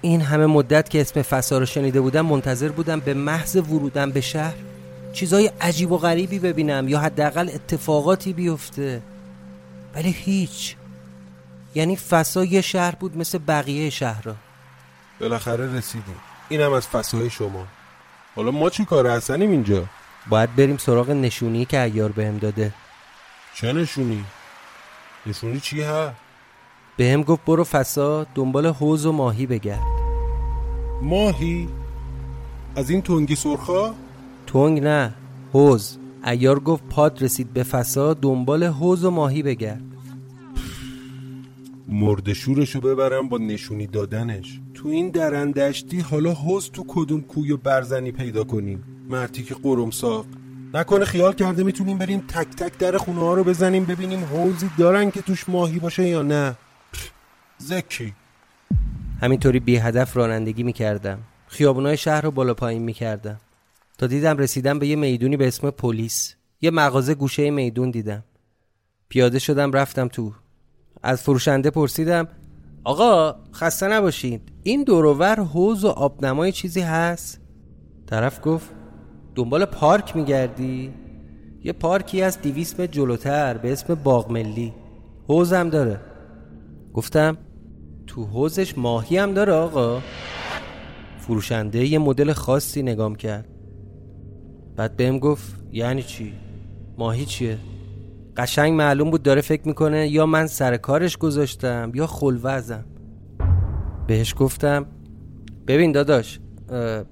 این 0.00 0.20
همه 0.20 0.46
مدت 0.46 0.88
که 0.88 1.00
اسم 1.00 1.22
فسا 1.22 1.58
رو 1.58 1.66
شنیده 1.66 2.00
بودم 2.00 2.26
منتظر 2.26 2.68
بودم 2.68 3.00
به 3.00 3.14
محض 3.14 3.56
ورودم 3.56 4.10
به 4.10 4.20
شهر 4.20 4.54
چیزای 5.12 5.50
عجیب 5.60 5.92
و 5.92 5.98
غریبی 5.98 6.38
ببینم 6.38 6.88
یا 6.88 7.00
حداقل 7.00 7.48
اتفاقاتی 7.48 8.32
بیفته. 8.32 9.02
ولی 9.94 10.10
هیچ. 10.10 10.76
یعنی 11.74 11.96
فسا 11.96 12.44
یه 12.44 12.60
شهر 12.60 12.94
بود 12.94 13.16
مثل 13.16 13.38
بقیه 13.38 13.90
شهرها. 13.90 14.34
بالاخره 15.20 15.74
رسیدیم. 15.76 16.16
اینم 16.48 16.72
از 16.72 16.88
فسای 16.88 17.30
شما. 17.30 17.66
حالا 18.36 18.50
ما 18.50 18.70
چی 18.70 18.84
کار 18.84 19.06
هستنیم 19.06 19.50
اینجا؟ 19.50 19.84
باید 20.30 20.56
بریم 20.56 20.76
سراغ 20.76 21.10
نشونی 21.10 21.64
که 21.64 21.82
ایار 21.82 22.12
بهم 22.12 22.38
داده. 22.38 22.74
چه 23.54 23.72
نشونی؟ 23.72 24.24
نشونی 25.26 25.60
چی 25.60 25.82
ها؟ 25.82 26.12
بهم 26.96 27.22
گفت 27.22 27.44
برو 27.44 27.64
فسا 27.64 28.26
دنبال 28.34 28.66
حوز 28.66 29.06
و 29.06 29.12
ماهی 29.12 29.46
بگرد. 29.46 29.82
ماهی؟ 31.02 31.68
از 32.76 32.90
این 32.90 33.02
تنگی 33.02 33.36
سرخا 33.36 33.94
تنگ 34.46 34.82
نه 34.82 35.14
حوز 35.52 35.98
ایار 36.26 36.60
گفت 36.60 36.84
پاد 36.90 37.22
رسید 37.22 37.52
به 37.52 37.62
فسا 37.62 38.14
دنبال 38.14 38.64
حوز 38.64 39.04
و 39.04 39.10
ماهی 39.10 39.42
بگرد. 39.42 39.91
مردشورشو 41.92 42.80
ببرم 42.80 43.28
با 43.28 43.38
نشونی 43.38 43.86
دادنش. 43.86 44.60
تو 44.74 44.88
این 44.88 45.10
درندشتی 45.10 46.00
حالا 46.00 46.32
حوز 46.32 46.70
تو 46.70 46.84
کدوم 46.88 47.20
کوی 47.20 47.52
و 47.52 47.56
برزنی 47.56 48.12
پیدا 48.12 48.44
کنیم. 48.44 48.84
مرتی 49.08 49.42
که 49.42 49.54
قرمساق 49.54 50.26
نکنه 50.74 51.04
خیال 51.04 51.32
کرده 51.32 51.62
می‌تونیم 51.62 51.98
بریم 51.98 52.20
تک 52.20 52.48
تک 52.48 52.78
در 52.78 52.96
خونه 52.96 53.20
ها 53.20 53.34
رو 53.34 53.44
بزنیم 53.44 53.84
ببینیم 53.84 54.24
حوزی 54.24 54.70
دارن 54.78 55.10
که 55.10 55.22
توش 55.22 55.48
ماهی 55.48 55.78
باشه 55.78 56.08
یا 56.08 56.22
نه. 56.22 56.56
زکی. 57.58 58.14
همینطوری 59.20 59.60
بی 59.60 59.76
هدف 59.76 60.16
رانندگی 60.16 60.62
می‌کردم. 60.62 61.18
خیابونای 61.46 61.96
شهر 61.96 62.20
رو 62.20 62.30
بالا 62.30 62.54
پایین 62.54 62.82
می‌کردم. 62.82 63.40
تا 63.98 64.06
دیدم 64.06 64.36
رسیدم 64.36 64.78
به 64.78 64.86
یه 64.86 64.96
می‌دونی 64.96 65.36
به 65.36 65.48
اسم 65.48 65.70
پلیس. 65.70 66.34
یه 66.60 66.70
مغازه 66.70 67.14
گوشه 67.14 67.50
میدون 67.50 67.90
دیدم. 67.90 68.24
پیاده 69.08 69.38
شدم 69.38 69.72
رفتم 69.72 70.08
تو 70.08 70.32
از 71.02 71.22
فروشنده 71.22 71.70
پرسیدم 71.70 72.28
آقا 72.84 73.34
خسته 73.54 73.88
نباشید 73.88 74.52
این 74.62 74.84
دوروور 74.84 75.40
حوز 75.40 75.84
و 75.84 75.88
آبنمای 75.88 76.52
چیزی 76.52 76.80
هست؟ 76.80 77.40
طرف 78.06 78.40
گفت 78.42 78.70
دنبال 79.34 79.64
پارک 79.64 80.16
میگردی؟ 80.16 80.92
یه 81.64 81.72
پارکی 81.72 82.22
از 82.22 82.40
دیویس 82.40 82.74
متر 82.74 82.86
جلوتر 82.86 83.58
به 83.58 83.72
اسم 83.72 83.94
باغ 83.94 84.30
ملی. 84.30 84.72
حوزم 85.28 85.68
داره. 85.68 86.00
گفتم 86.94 87.38
تو 88.06 88.24
حوزش 88.24 88.78
ماهی 88.78 89.18
هم 89.18 89.34
داره 89.34 89.52
آقا. 89.52 90.00
فروشنده 91.18 91.86
یه 91.86 91.98
مدل 91.98 92.32
خاصی 92.32 92.82
نگام 92.82 93.14
کرد. 93.14 93.48
بعد 94.76 94.96
بهم 94.96 95.18
گفت 95.18 95.64
یعنی 95.72 96.02
چی؟ 96.02 96.32
ماهی 96.98 97.24
چیه؟ 97.24 97.58
قشنگ 98.36 98.72
معلوم 98.72 99.10
بود 99.10 99.22
داره 99.22 99.40
فکر 99.40 99.68
می‌کنه 99.68 100.08
یا 100.08 100.26
من 100.26 100.46
سر 100.46 100.76
کارش 100.76 101.16
گذاشتم 101.16 101.92
یا 101.94 102.06
خلوزم. 102.06 102.84
بهش 104.06 104.34
گفتم 104.38 104.86
ببین 105.66 105.92
داداش 105.92 106.40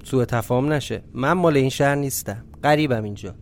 سوء 0.05 0.25
تفاهم 0.25 0.73
نشه. 0.73 1.03
من 1.15 1.33
مال 1.33 1.57
این 1.57 1.69
شهر 1.69 1.95
نیستم 1.95 2.45
قریبم 2.63 3.05
اینجا. 3.05 3.35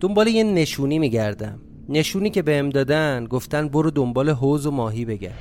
دنبال 0.00 0.26
یه 0.26 0.44
نشونی 0.44 0.98
میگردم. 0.98 1.58
نشونی 1.88 2.30
که 2.30 2.42
بهم 2.42 2.70
دادن 2.70 3.24
گفتن 3.24 3.68
برو 3.68 3.90
دنبال 3.90 4.30
حوز 4.30 4.66
و 4.66 4.70
ماهی 4.70 5.04
بگرد. 5.04 5.38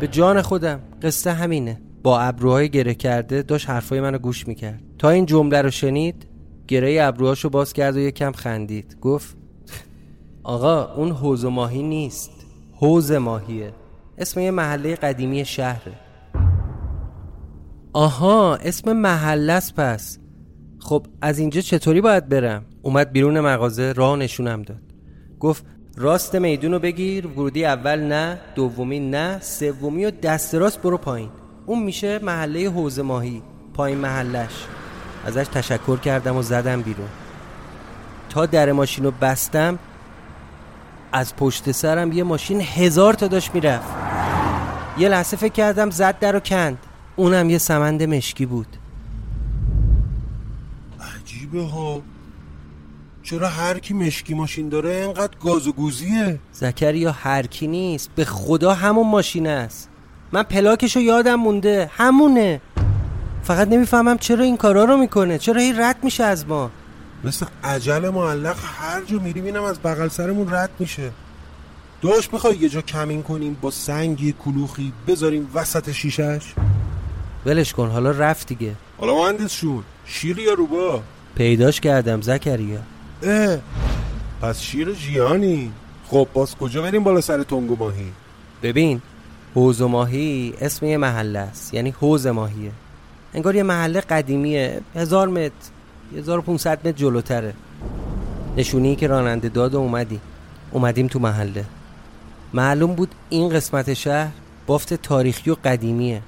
به 0.00 0.08
جان 0.08 0.42
خودم 0.42 0.80
قصه 1.02 1.32
همینه. 1.32 1.80
با 2.02 2.20
ابروهای 2.20 2.68
گره 2.68 2.94
کرده 2.94 3.42
داشت 3.42 3.70
حرفای 3.70 4.00
منو 4.00 4.18
گوش 4.18 4.48
می‌کرد. 4.48 4.82
تا 4.98 5.10
این 5.10 5.26
جمله 5.26 5.62
رو 5.62 5.70
شنید 5.70 6.26
گره 6.68 7.02
ابروهاشو 7.02 7.48
باز 7.48 7.72
کرد 7.72 7.96
و 7.96 7.98
یکم 7.98 8.32
خندید. 8.32 8.96
گفت 9.00 9.36
آقا 10.44 10.94
اون 10.94 11.10
حوز 11.10 11.44
ماهی 11.44 11.82
نیست. 11.82 12.30
حوز 12.74 13.12
ماهیه. 13.12 13.72
اسم 14.18 14.40
یه 14.40 14.50
محله 14.50 14.94
قدیمی 14.94 15.44
شهره. 15.44 15.92
آها 17.92 18.56
اسم 18.56 18.92
محله 18.92 19.52
است 19.52 19.74
پس. 19.74 20.18
خب 20.78 21.06
از 21.22 21.38
اینجا 21.38 21.60
چطوری 21.60 22.00
باید 22.00 22.28
برم؟ 22.28 22.64
اومد 22.82 23.12
بیرون 23.12 23.40
مغازه 23.40 23.92
راه 23.92 24.16
نشونم 24.16 24.62
داد. 24.62 24.82
گفت 25.40 25.64
راست 25.96 26.34
میدون 26.34 26.72
رو 26.72 26.78
بگیر 26.78 27.26
ورودی 27.26 27.64
اول 27.64 28.00
نه 28.00 28.40
دومی 28.54 29.00
نه 29.00 29.38
سومی 29.40 30.04
و 30.04 30.10
دست 30.10 30.54
راست 30.54 30.82
برو 30.82 30.98
پایین. 30.98 31.30
اون 31.66 31.82
میشه 31.82 32.18
محله 32.18 32.70
حوز 32.70 33.00
ماهی 33.00 33.42
پایین 33.74 33.98
محلش 33.98 34.66
ازش 35.26 35.46
تشکر 35.48 35.96
کردم 35.96 36.36
و 36.36 36.42
زدم 36.42 36.82
بیرون. 36.82 37.08
تا 38.30 38.46
در 38.46 38.72
ماشین 38.72 39.04
رو 39.04 39.10
بستم 39.10 39.78
از 41.14 41.36
پشت 41.36 41.72
سرم 41.72 42.12
یه 42.12 42.24
ماشین 42.24 42.60
هزار 42.60 43.14
تا 43.14 43.26
داشت 43.26 43.54
می‌رفت. 43.54 43.88
یه 44.98 45.08
لحظه 45.08 45.36
فکر 45.36 45.52
کردم 45.52 45.90
زد 45.90 46.18
در 46.18 46.36
و 46.36 46.40
کند. 46.40 46.78
اونم 47.16 47.50
یه 47.50 47.58
سمند 47.58 48.02
مشکی 48.02 48.46
بود. 48.46 48.66
عجیبه 51.16 51.62
ها. 51.62 52.02
چرا 53.22 53.48
هر 53.48 53.78
کی 53.78 53.94
مشکی 53.94 54.34
ماشین 54.34 54.68
داره 54.68 54.90
اینقدر 54.90 55.32
گاز 55.44 55.66
و 55.66 55.72
گوزیه؟ 55.72 56.38
زکریا 56.52 57.12
هر 57.12 57.46
کی 57.46 57.66
نیست. 57.66 58.10
به 58.14 58.24
خدا 58.24 58.74
همون 58.74 59.10
ماشین 59.10 59.46
است. 59.46 59.88
من 60.32 60.42
پلاکشو 60.42 61.00
یادم 61.00 61.34
مونده. 61.34 61.90
همونه. 61.96 62.60
فقط 63.42 63.68
نمی‌فهمم 63.68 64.18
چرا 64.18 64.44
این 64.44 64.56
کارا 64.56 64.84
رو 64.84 64.96
می‌کنه. 64.96 65.38
چرا 65.38 65.60
هی 65.60 65.72
رد 65.72 65.96
میشه 66.02 66.24
از 66.24 66.46
ما؟ 66.48 66.70
مثل 67.24 67.46
عجل 67.64 68.08
معلق 68.08 68.56
هر 68.62 69.04
جا 69.04 69.18
میریم 69.18 69.44
اینم 69.44 69.64
از 69.64 69.78
بغل 69.78 70.08
سرمون 70.08 70.54
رد 70.54 70.70
میشه. 70.78 71.10
داشت 72.02 72.32
می‌خوای 72.32 72.56
یه 72.56 72.68
جا 72.68 72.80
کمین 72.80 73.22
کنیم 73.22 73.56
با 73.60 73.70
سنگی 73.70 74.34
کلوخی 74.44 74.92
بذاریم 75.06 75.50
وسط 75.54 75.92
شیشش 75.92 76.54
ولش 77.46 77.72
کن 77.72 77.90
حالا 77.90 78.10
رفت 78.10 78.46
دیگه. 78.46 78.74
حالا 78.98 79.14
مهندس 79.14 79.52
شون 79.52 79.84
شیر 80.04 80.38
یا 80.38 80.52
روبا؟ 80.52 81.02
پیداش 81.34 81.80
کردم 81.80 82.20
زکریا. 82.20 82.80
اه 83.22 83.58
پس 84.42 84.60
شیر 84.60 84.92
جیانی. 84.92 85.72
خب 86.08 86.28
باز 86.34 86.56
کجا 86.56 86.82
بریم 86.82 87.04
بالا 87.04 87.20
سر 87.20 87.42
تنگو 87.42 87.76
ماهی؟ 87.76 88.12
ببین 88.62 89.02
حوز 89.54 89.80
و 89.80 89.88
ماهی 89.88 90.54
اسم 90.60 90.86
یه 90.86 90.96
محله 90.96 91.38
است 91.38 91.74
یعنی 91.74 91.90
حوز 91.90 92.26
ماهیه. 92.26 92.72
انگار 93.34 93.54
یه 93.56 93.62
محله 93.62 94.00
قدیمیه 94.00 94.80
هزار 94.94 95.28
متر. 95.28 95.73
1500 96.16 96.78
متر 96.78 96.92
جلوتره. 96.92 97.54
نشونی 98.56 98.96
که 98.96 99.06
راننده 99.06 99.48
داد 99.48 99.74
و 99.74 99.78
اومدی. 99.78 100.20
اومدیم 100.70 101.06
تو 101.06 101.18
محله. 101.18 101.64
معلوم 102.54 102.94
بود 102.94 103.14
این 103.28 103.48
قسمت 103.48 103.94
شهر 103.94 104.32
بافت 104.66 104.94
تاریخی 104.94 105.50
و 105.50 105.56
قدیمیه. 105.64 106.22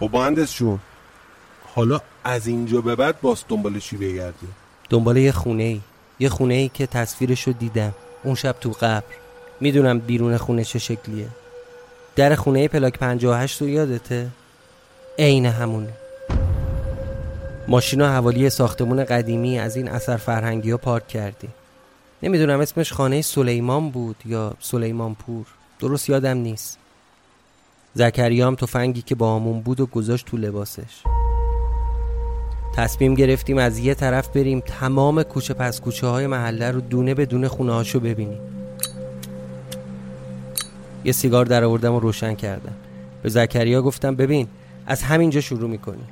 خب 0.00 0.10
مهندس 0.12 0.52
شون 0.52 0.78
حالا 1.74 2.00
از 2.24 2.46
اینجا 2.46 2.80
به 2.80 2.96
بعد 2.96 3.20
باز 3.20 3.44
دنبال 3.48 3.78
چی 3.78 3.96
بگردیم؟ 3.96 4.54
دنبال 4.90 5.16
یه 5.16 5.32
خونه 5.32 5.62
ای 5.62 5.80
یه 6.18 6.28
خونه 6.28 6.54
ای 6.54 6.68
که 6.68 6.86
تصویرش 6.86 7.42
رو 7.42 7.52
دیدم. 7.52 7.94
اون 8.22 8.34
شب 8.34 8.56
تو 8.60 8.70
قبر. 8.70 9.02
می‌دونم 9.60 9.98
بیرون 9.98 10.36
خونه 10.36 10.64
چه 10.64 10.78
شکلیه. 10.78 11.28
در 12.16 12.34
خونه 12.34 12.68
پلاک 12.68 12.98
58 12.98 13.62
رو 13.62 13.68
یادته؟ 13.68 14.28
عین 15.18 15.46
همونه 15.46 15.92
ماشین 17.68 18.00
و 18.00 18.06
حوالی 18.06 18.50
ساختمون 18.50 19.04
قدیمی 19.04 19.58
از 19.58 19.76
این 19.76 19.88
اثر 19.88 20.16
فرهنگی 20.16 20.70
ها 20.70 20.76
پارک 20.76 21.08
کردی 21.08 21.48
نمی‌دونم 22.22 22.60
اسمش 22.60 22.92
خانه 22.92 23.22
سلیمان 23.22 23.90
بود 23.90 24.16
یا 24.26 24.54
سلیمان 24.60 25.14
پور 25.14 25.46
درست 25.80 26.08
یادم 26.08 26.36
نیست. 26.36 26.78
زکریام 27.94 28.54
تفنگی 28.54 29.02
که 29.02 29.14
با 29.14 29.36
همون 29.36 29.60
بود 29.60 29.80
و 29.80 29.86
گذاشت 29.86 30.26
تو 30.26 30.36
لباسش. 30.36 31.02
تصمیم 32.76 33.14
گرفتیم 33.14 33.58
از 33.58 33.78
یه 33.78 33.94
طرف 33.94 34.28
بریم 34.28 34.60
تمام 34.60 35.22
کوچه 35.22 35.54
پس 35.54 35.80
کوچه 35.80 36.06
های 36.06 36.26
محله 36.26 36.70
رو 36.70 36.80
دونه 36.80 37.14
به 37.14 37.26
دونه 37.26 37.48
خونه 37.48 37.72
هاشو 37.72 38.00
ببینیم. 38.00 38.40
یه 41.04 41.12
سیگار 41.12 41.44
در 41.44 41.64
آوردم 41.64 41.94
و 41.94 42.00
روشن 42.00 42.34
کردم. 42.34 42.74
به 43.22 43.28
زکریا 43.28 43.82
گفتم 43.82 44.16
ببین 44.16 44.48
از 44.90 45.02
همینجا 45.02 45.40
شروع 45.40 45.70
می‌کنیم 45.70 46.08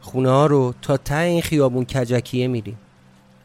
خونه 0.00 0.30
ها 0.30 0.46
رو 0.46 0.74
تا 0.82 0.96
ته 0.96 1.18
این 1.18 1.42
خیابون 1.42 1.84
کجکیه 1.84 2.48
میریم. 2.48 2.78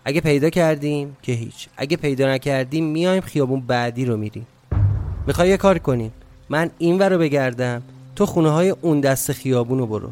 اگه 0.06 0.22
پیدا 0.22 0.50
کردیم 0.50 1.18
که 1.22 1.32
هیچ. 1.32 1.68
اگه 1.78 1.98
پیدا 1.98 2.28
نکردیم 2.28 2.86
میایم 2.86 3.22
خیابون 3.22 3.62
بعدی 3.62 4.06
رو 4.06 4.18
میریم. 4.18 4.48
می‌خوای 5.28 5.50
یه 5.50 5.58
کار 5.58 5.78
کنیم 5.78 6.12
من 6.50 6.70
این 6.78 7.00
ور 7.00 7.10
رو 7.10 7.18
بگردم. 7.18 7.82
تو 8.16 8.26
خونه 8.26 8.50
های 8.50 8.70
اون 8.70 9.02
دست 9.02 9.32
خیابون 9.32 9.80
رو 9.80 9.88
برو. 9.88 10.10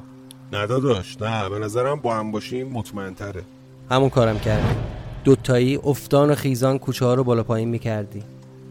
نه 0.53 0.67
داداش 0.67 1.22
نه. 1.22 1.49
به 1.49 1.59
نظرم 1.59 1.99
با 1.99 2.15
هم 2.15 2.32
باشیم 2.32 2.67
مطمئن 2.67 3.13
تره 3.13 3.41
همون 3.89 4.09
کارم 4.09 4.39
کردیم 4.39 4.76
دوتایی 5.24 5.76
افتان 5.76 6.32
و 6.32 6.36
خیزان 6.36 6.80
کوچه 6.80 7.05
ها 7.05 7.13
رو 7.13 7.24
بالا 7.24 7.43
پایین 7.43 7.69
می‌کردی. 7.69 8.24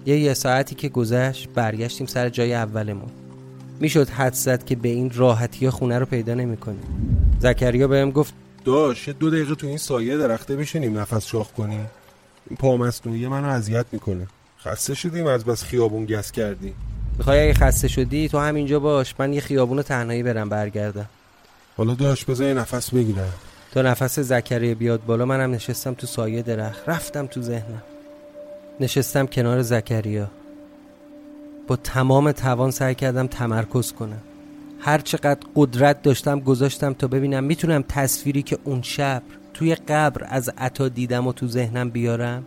یه 0.07 0.19
یه 0.19 0.35
ساعتی 0.35 0.75
که 0.75 0.89
گذشت 0.89 1.49
برگشتیم 1.55 2.07
سر 2.07 2.29
جای 2.29 2.55
اولمون. 2.55 3.11
می‌شد 3.81 4.09
حد 4.09 4.35
زد 4.35 4.65
که 4.65 4.77
به 4.77 4.89
این 4.89 5.11
راحتی 5.15 5.71
خونه 5.71 5.99
رو 5.99 6.07
پیدا 6.07 6.35
نمی‌کنیم 6.35 6.83
زکریا 7.41 7.89
بهم 7.89 8.11
گفت 8.11 8.35
داش 8.65 9.09
دو 9.09 9.31
دقیقه 9.31 9.55
تو 9.55 9.67
این 9.67 9.79
سایه 9.79 10.17
درخته 10.17 10.57
بشینیم 10.57 10.99
نفس 10.99 11.27
شاخ 11.27 11.53
کنیم. 11.53 11.87
این 12.51 12.57
پامستونی 12.57 13.27
منو 13.29 13.49
اذیت 13.49 13.87
می‌کنه. 13.93 14.27
خسته 14.65 14.95
شدیم 14.95 15.27
از 15.27 15.45
بس 15.45 15.65
خیابون 15.65 16.05
گس 16.05 16.33
کردی. 16.33 16.75
می‌خوای 17.19 17.43
اگه 17.43 17.55
خسته 17.55 17.89
شدی 17.89 18.29
تو 18.29 18.39
همینجا 18.39 18.81
باش 18.81 19.15
من 19.19 19.33
یه 19.33 19.41
خیابون 19.41 19.83
تنهایی 19.83 20.23
برم 20.23 20.49
برگردم. 20.49 21.07
حالا 21.77 21.95
داش 21.95 22.25
بذار 22.25 22.47
یه 22.47 22.55
نفس 22.55 22.95
بگیرم. 22.95 23.33
تا 23.73 23.83
نفس 23.83 24.19
زکریا 24.19 24.75
بیاد 24.75 25.05
بالا 25.05 25.25
منم 25.25 25.51
نشستم 25.51 25.95
تو 25.95 26.07
سایه 26.07 26.43
درخت. 26.43 26.89
رفتم 26.89 27.27
تو 27.27 27.43
ذهنم. 27.43 27.83
نشستم 28.81 29.27
کنار 29.27 29.63
زکریا. 29.63 30.31
با 31.71 31.77
تمام 31.77 32.33
توان 32.33 32.71
سعی 32.71 32.95
کردم 32.95 33.27
تمرکز 33.27 33.93
کنم. 33.93 34.21
هر 34.81 34.99
چقدر 34.99 35.41
قدرت 35.57 36.03
داشتم 36.03 36.41
گذاشتم 36.41 36.93
تا 36.93 37.07
ببینم 37.07 37.45
می‌تونم 37.45 37.85
تصویری 37.89 38.43
که 38.43 38.59
اون 38.65 38.83
شب 38.83 39.23
توی 39.55 39.75
قبر 39.75 40.27
از 40.29 40.51
عطا 40.59 40.89
دیدم 40.89 41.27
و 41.27 41.33
تو 41.33 41.47
ذهنم 41.47 41.91
بیارم؟ 41.91 42.45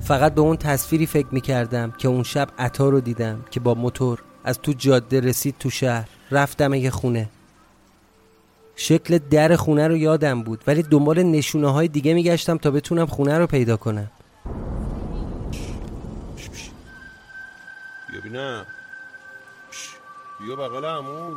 فقط 0.00 0.34
به 0.34 0.40
اون 0.40 0.56
تصویری 0.56 1.06
فکر 1.06 1.26
می‌کردم 1.32 1.92
که 1.98 2.08
اون 2.08 2.22
شب 2.22 2.48
عطا 2.58 2.88
رو 2.88 3.00
دیدم 3.00 3.44
که 3.50 3.60
با 3.60 3.74
موتور 3.74 4.22
از 4.44 4.58
تو 4.58 4.72
جاده 4.72 5.20
رسید 5.20 5.54
تو 5.60 5.70
شهر. 5.70 6.08
رفتم 6.30 6.74
یه 6.74 6.90
خونه. 6.90 7.28
شکل 8.76 9.18
در 9.30 9.56
خونه 9.56 9.88
رو 9.88 9.96
یادم 9.96 10.42
بود 10.42 10.64
ولی 10.66 10.82
دنبال 10.82 11.22
نشونه 11.22 11.72
های 11.72 11.88
دیگه 11.88 12.14
میگشتم 12.14 12.56
تا 12.56 12.70
بتونم 12.70 13.06
خونه 13.06 13.38
رو 13.38 13.46
پیدا 13.46 13.76
کنم. 13.76 14.10
بینم 18.32 18.66
بیا 20.40 20.56
بغل 20.56 20.84
عمو. 20.84 21.34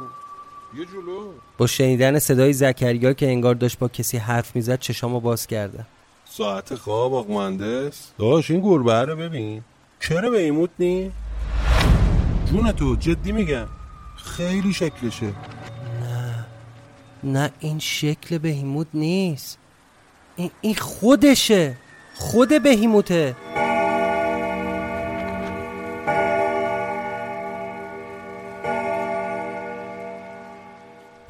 بیا 0.73 0.85
جلو. 0.85 1.31
با 1.57 1.67
شنیدن 1.67 2.19
صدای 2.19 2.53
زکریا 2.53 3.13
که 3.13 3.27
انگار 3.27 3.55
داشت 3.55 3.79
با 3.79 3.87
کسی 3.87 4.17
حرف 4.17 4.55
می‌زد 4.55 4.79
چشامو 4.79 5.19
باز 5.19 5.47
کردم 5.47 5.85
ساعت 6.25 6.75
خواب 6.75 7.13
آق 7.13 7.31
مهندس 7.31 8.11
داش 8.19 8.51
این 8.51 8.61
گربه 8.61 9.01
رو 9.01 9.15
ببین. 9.15 9.63
چرا 9.99 10.29
به 10.29 10.39
ایموت 10.39 10.69
نی؟ 10.79 11.11
جون 12.45 12.71
تو 12.71 12.95
جدی 12.95 13.31
میگم. 13.31 13.67
خیلی 14.17 14.73
شکلشه. 14.73 15.33
نه 17.23 17.51
این 17.59 17.79
شکل 17.79 18.37
بهیموت 18.37 18.87
نیست. 18.93 19.57
این, 20.35 20.51
این 20.61 20.75
خودشه. 20.75 21.77
خود 22.15 22.63
بهیموته 22.63 23.35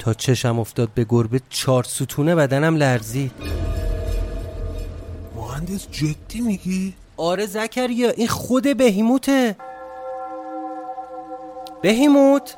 تا 0.06 0.14
چشم 0.14 0.58
افتاد 0.58 0.88
به 0.94 1.06
گربه 1.08 1.40
چهار 1.50 1.84
ستونه 1.84 2.34
بدنم 2.34 2.76
لرزید. 2.76 3.32
مهندس 5.36 5.86
جدی 5.90 6.40
میگی؟ 6.40 6.94
آره 7.16 7.46
زکریا 7.46 8.10
این 8.10 8.28
خود 8.28 8.76
بهیموته. 8.76 9.56
بهیموت 11.82 12.56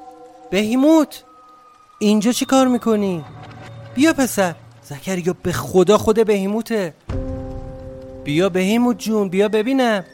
بهیموت 0.50 1.24
اینجا 1.98 2.32
چی 2.32 2.44
کار 2.44 2.66
می‌کنی؟ 2.68 3.24
بیا 3.94 4.12
پسر. 4.12 4.54
زکریا 4.82 5.34
به 5.42 5.52
خدا 5.52 5.98
خود 5.98 6.26
بهیموته. 6.26 6.94
بیا 8.24 8.48
بهیموت 8.48 8.98
جون 8.98 9.28
بیا 9.28 9.48
ببینم. 9.48 10.04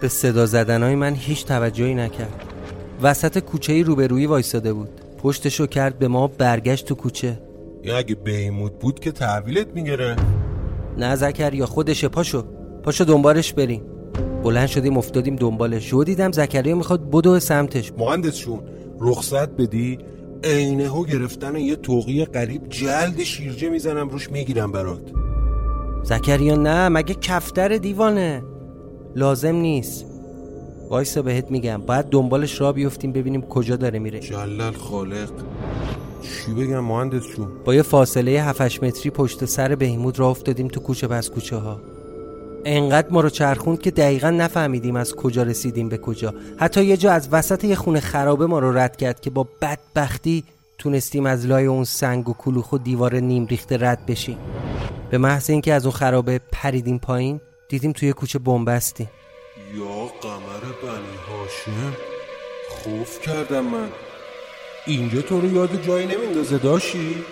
به 0.00 0.08
صدا 0.08 0.46
زدنهای 0.46 0.94
من 0.94 1.14
هیچ 1.14 1.46
توجهی 1.46 1.94
نکرد. 1.94 2.44
وسط 3.02 3.38
کوچه 3.38 3.82
روبرویی 3.82 4.26
وایساده 4.26 4.72
بود. 4.72 4.99
پشتشو 5.22 5.66
کرد 5.66 5.98
به 5.98 6.08
ما 6.08 6.26
برگشت 6.26 6.86
تو 6.86 6.94
کوچه. 6.94 7.42
یا 7.84 7.96
اگه 7.96 8.14
بهیموت 8.14 8.72
بود 8.80 9.00
که 9.00 9.12
تحویلت 9.12 9.66
می‌گیره 9.74 10.16
نه 10.98 11.16
زکریا 11.16 11.66
خودشه 11.66 12.08
پاشو 12.08 12.44
پاشو 12.82 13.04
دنبالش 13.04 13.52
بریم. 13.52 13.82
بلند 14.42 14.66
شدیم 14.66 14.96
افتادیم 14.96 15.36
دنبالش 15.36 15.94
و 15.94 16.04
دیدم 16.04 16.32
زکریا 16.32 16.76
می‌خواد 16.76 17.10
بدو 17.10 17.40
سمتش. 17.40 17.92
مهندس 17.98 18.34
شون 18.34 18.60
رخصت 19.00 19.50
بدی؟ 19.50 19.98
عینه 20.44 20.88
ها 20.88 21.02
گرفتن 21.02 21.56
یه 21.56 21.76
توقی 21.76 22.24
قریب 22.24 22.68
جلد 22.68 23.22
شیرجه 23.22 23.68
می‌زنم 23.68 24.08
روش 24.08 24.30
می‌گیرم 24.30 24.72
برات. 24.72 25.10
زکریا 26.02 26.54
نه 26.54 26.88
مگه 26.88 27.14
کفتر 27.14 27.76
دیوانه؟ 27.76 28.42
لازم 29.16 29.56
نیست. 29.56 30.06
وایسا 30.90 31.22
بهت 31.22 31.50
میگم. 31.50 31.82
باید 31.82 32.06
دنبالش 32.06 32.60
را 32.60 32.72
بیفتیم 32.72 33.12
ببینیم 33.12 33.42
کجا 33.42 33.76
داره 33.76 33.98
میره. 33.98 34.20
جلل 34.20 34.72
خالق. 34.72 35.30
چی 36.22 36.52
بگم 36.54 36.80
مهندس 36.80 37.22
شون 37.36 37.48
با 37.64 37.74
یه 37.74 37.82
فاصله 37.82 38.30
7 38.30 38.84
متری 38.84 39.10
پشت 39.10 39.44
سر 39.44 39.74
بهیمود 39.74 40.18
را 40.18 40.28
افتادیم 40.28 40.68
تو 40.68 40.80
کوچه 40.80 41.06
بس 41.06 41.30
کوچه 41.30 41.56
ها. 41.56 41.80
انقدر 42.64 43.08
ما 43.10 43.20
رو 43.20 43.28
چرخوند 43.28 43.80
که 43.80 43.90
دقیقا 43.90 44.30
نفهمیدیم 44.30 44.96
از 44.96 45.14
کجا 45.14 45.42
رسیدیم 45.42 45.88
به 45.88 45.98
کجا. 45.98 46.34
حتی 46.56 46.84
یه 46.84 46.96
جا 46.96 47.12
از 47.12 47.28
وسط 47.32 47.64
یه 47.64 47.74
خونه 47.74 48.00
خرابه 48.00 48.46
ما 48.46 48.58
رو 48.58 48.78
رد 48.78 48.96
کرد 48.96 49.20
که 49.20 49.30
با 49.30 49.48
بدبختی 49.62 50.44
تونستیم 50.78 51.26
از 51.26 51.46
لای 51.46 51.66
اون 51.66 51.84
سنگ 51.84 52.28
و 52.28 52.32
کلوخ 52.32 52.72
و 52.72 52.78
دیوار 52.78 53.14
نیم 53.16 53.46
ریخته 53.46 53.76
رد 53.80 54.06
بشیم. 54.06 54.36
به 55.10 55.18
محض 55.18 55.50
اینکه 55.50 55.74
از 55.74 55.86
اون 55.86 55.92
خرابه 55.92 56.40
پریدیم 56.52 56.98
پایین 56.98 57.40
دیدیم 57.68 57.92
توی 57.92 58.12
کوچه 58.12 58.38
بنبستیم. 58.38 59.08
یا 59.74 60.06
قمر. 60.22 60.49
بنی 60.82 61.16
هاشم 61.28 61.96
خوف 62.68 63.20
کردم 63.20 63.64
من. 63.64 63.88
اینجا 64.86 65.22
تو 65.22 65.40
رو 65.40 65.52
یاد 65.52 65.82
جایی 65.86 66.06
نمیندازه 66.06 66.58
داشی؟ 66.58 67.24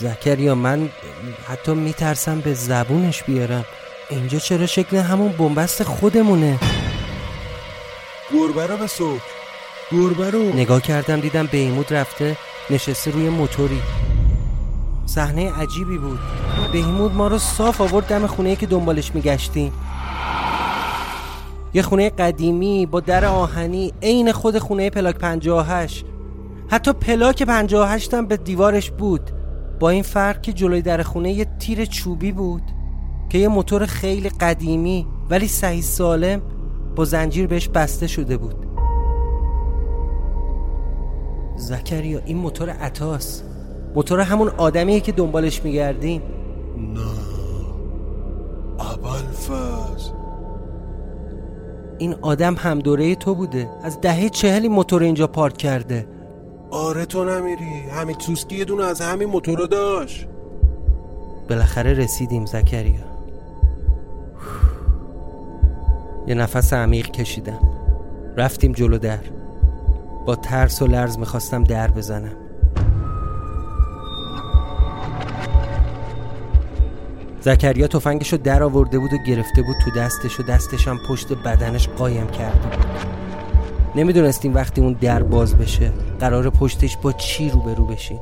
زکریا 0.00 0.54
من 0.54 0.88
حتی 1.48 1.72
میترسم 1.74 2.40
به 2.40 2.54
زبونش 2.54 3.22
بیارم. 3.22 3.64
اینجا 4.10 4.38
چرا 4.38 4.66
شکل 4.66 4.96
همون 4.96 5.32
بنبست 5.32 5.82
خودمونه؟ 5.82 6.58
گربه 8.32 8.66
رو 8.66 8.76
بسوک. 8.76 9.20
گربه 9.92 10.30
رو. 10.30 10.56
نگاه 10.56 10.80
کردم 10.80 11.20
دیدم 11.20 11.46
بهیمود 11.46 11.94
رفته 11.94 12.36
نشسته 12.70 13.10
روی 13.10 13.28
موتوری. 13.28 13.82
صحنه 15.06 15.52
عجیبی 15.52 15.98
بود. 15.98 16.18
بهیمود 16.72 17.12
ما 17.12 17.28
رو 17.28 17.38
صاف 17.38 17.80
آورد 17.80 18.06
دم 18.06 18.26
خونه 18.26 18.56
که 18.56 18.66
دنبالش 18.66 19.14
میگشتیم. 19.14 19.72
یه 21.74 21.82
خونه 21.82 22.10
قدیمی 22.10 22.86
با 22.86 23.00
در 23.00 23.24
آهنی 23.24 23.92
عین 24.02 24.32
خود 24.32 24.58
خونه 24.58 24.90
پلاک 24.90 25.18
58 25.18 26.04
حتی 26.68 26.92
پلاک 26.92 27.42
58 27.42 28.14
هم 28.14 28.26
به 28.26 28.36
دیوارش 28.36 28.90
بود. 28.90 29.30
با 29.80 29.90
این 29.90 30.02
فرق 30.02 30.40
که 30.40 30.52
جلوی 30.52 30.82
در 30.82 31.02
خونه 31.02 31.32
یه 31.32 31.46
تیر 31.58 31.84
چوبی 31.84 32.32
بود 32.32 32.62
که 33.28 33.38
یه 33.38 33.48
موتور 33.48 33.86
خیلی 33.86 34.28
قدیمی 34.28 35.06
ولی 35.30 35.48
صحیح 35.48 35.82
سالم 35.82 36.42
با 36.96 37.04
زنجیر 37.04 37.46
بهش 37.46 37.68
بسته 37.68 38.06
شده 38.06 38.36
بود. 38.36 38.66
زکریا 41.56 42.20
این 42.24 42.36
موتور 42.36 42.70
عطاست 42.70 43.44
موتور 43.94 44.20
همون 44.20 44.48
آدمیه 44.48 45.00
که 45.00 45.12
دنبالش 45.12 45.64
میگردیم. 45.64 46.22
نه. 46.76 47.00
ابوالفضل. 48.80 50.17
این 51.98 52.14
آدم 52.22 52.54
هم 52.54 52.78
دوره 52.78 53.14
تو 53.14 53.34
بوده. 53.34 53.68
از 53.82 54.00
دهه 54.00 54.28
چهلی 54.28 54.68
موتور 54.68 55.02
اینجا 55.02 55.26
پارک 55.26 55.56
کرده. 55.56 56.06
آره 56.70 57.06
تو 57.06 57.24
نمیری. 57.24 57.80
همین 57.80 58.16
توسکی 58.16 58.56
یه 58.56 58.64
دونه 58.64 58.84
از 58.84 59.00
همین 59.00 59.28
موتورا 59.28 59.66
داشت. 59.66 60.26
بالاخره 61.50 61.92
رسیدیم 61.92 62.46
زکریا. 62.46 63.08
یه 66.26 66.34
نفس 66.34 66.72
عمیق 66.72 67.10
کشیدم. 67.10 67.60
رفتیم 68.36 68.72
جلو 68.72 68.98
در. 68.98 69.18
با 70.26 70.36
ترس 70.36 70.82
و 70.82 70.86
لرز 70.86 71.18
می‌خواستم 71.18 71.64
در 71.64 71.90
بزنم. 71.90 72.36
زکریا 77.48 77.86
تفنگشو 77.86 78.36
در 78.36 78.62
آورده 78.62 78.98
بود 78.98 79.12
و 79.12 79.16
گرفته 79.26 79.62
بود 79.62 79.76
تو 79.84 79.90
دستش 79.90 80.40
و 80.40 80.42
دستش 80.42 80.88
هم 80.88 80.98
پشت 81.08 81.32
بدنش 81.32 81.88
قایم 81.88 82.26
کرده 82.26 82.58
بود. 82.58 82.86
نمی‌دونستیم 83.94 84.54
وقتی 84.54 84.80
اون 84.80 84.92
در 84.92 85.22
باز 85.22 85.56
بشه 85.56 85.92
قرار 86.20 86.50
پشتش 86.50 86.96
با 86.96 87.12
چی 87.12 87.50
روبرو 87.50 87.86
بشیم. 87.86 88.20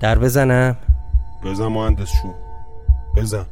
در 0.00 0.18
بزنم؟ 0.18 0.76
بزن 1.44 1.66
مهندس 1.66 2.08
شون 2.22 2.34
بزن. 3.16 3.46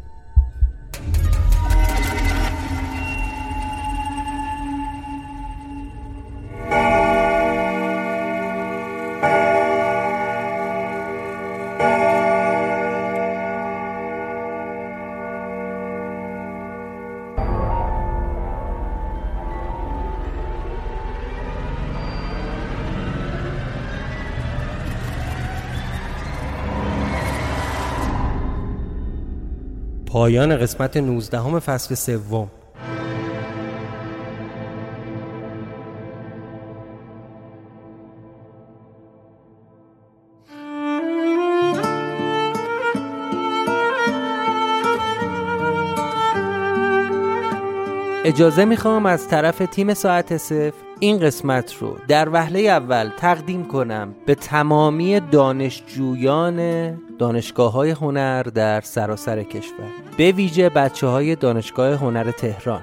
پایان 30.12 30.56
قسمت 30.56 30.96
19 30.96 31.38
همه 31.40 31.58
فصل 31.58 31.94
سوم. 31.94 32.50
اجازه 48.24 48.64
می‌خوام 48.64 49.06
از 49.06 49.28
طرف 49.28 49.58
تیم 49.58 49.94
ساعت 49.94 50.36
صفر 50.36 50.72
این 51.00 51.18
قسمت 51.18 51.74
رو 51.80 51.96
در 52.08 52.28
وهله 52.28 52.60
اول 52.60 53.10
تقدیم 53.16 53.64
کنم 53.64 54.14
به 54.26 54.34
تمامی 54.34 55.20
دانشجویان 55.20 56.58
دانشگاه 57.18 57.72
های 57.72 57.90
هنر 57.90 58.42
در 58.42 58.80
سراسر 58.80 59.42
کشور. 59.42 60.01
به 60.16 60.32
ویژه 60.32 60.68
بچه 60.68 61.06
های 61.06 61.36
دانشگاه 61.36 61.94
هنر 61.94 62.30
تهران. 62.30 62.82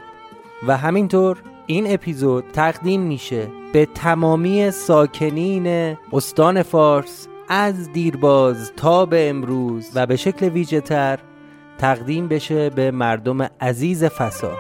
و 0.68 0.78
همینطور 0.78 1.38
این 1.66 1.94
اپیزود 1.94 2.44
تقدیم 2.54 3.02
میشه 3.02 3.48
به 3.74 3.86
تمامی 3.86 4.72
ساکنین 4.72 5.98
استان 6.14 6.64
فارس 6.64 7.28
از 7.50 7.94
دیرباز 7.94 8.72
تا 8.78 9.06
به 9.06 9.30
امروز 9.30 9.92
و 9.96 10.06
به 10.06 10.16
شکل 10.16 10.50
ویژه 10.50 10.82
تر 10.82 11.20
تقدیم 11.78 12.28
بشه 12.28 12.70
به 12.70 12.92
مردم 12.92 13.42
عزیز 13.62 14.04
فساد 14.04 14.58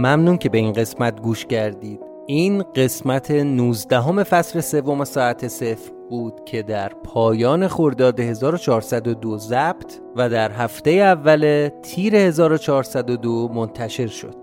ممنون 0.00 0.38
که 0.38 0.48
به 0.48 0.58
این 0.58 0.72
قسمت 0.72 1.20
گوش 1.20 1.46
کردید. 1.46 2.00
این 2.26 2.62
قسمت 2.74 3.30
19 3.30 4.00
همه 4.00 4.22
فصل 4.22 4.60
سوم 4.60 5.04
ساعت 5.04 5.48
صفر 5.48 5.92
بود 6.10 6.44
که 6.44 6.62
در 6.62 6.88
پایان 6.88 7.68
خرداد 7.68 8.20
1402 8.20 9.38
ضبط 9.38 9.94
و 10.16 10.28
در 10.28 10.52
هفته 10.52 10.90
اول 10.90 11.70
تیر 11.82 12.16
1402 12.16 13.48
منتشر 13.54 14.06
شد. 14.06 14.34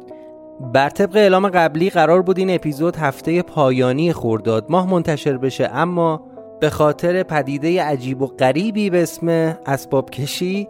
بر 0.73 0.89
طبق 0.89 1.15
اعلام 1.15 1.49
قبلی 1.49 1.89
قرار 1.89 2.21
بود 2.21 2.37
این 2.37 2.55
اپیزود 2.55 2.95
هفته 2.95 3.41
پایانی 3.41 4.13
خرداد 4.13 4.65
ماه 4.69 4.89
منتشر 4.89 5.37
بشه 5.37 5.69
اما 5.73 6.21
به 6.59 6.69
خاطر 6.69 7.23
پدیده 7.23 7.83
عجیب 7.83 8.21
و 8.21 8.27
غریبی 8.27 8.89
به 8.89 9.03
اسم 9.03 9.27
اسباب 9.65 10.09
کشی 10.09 10.67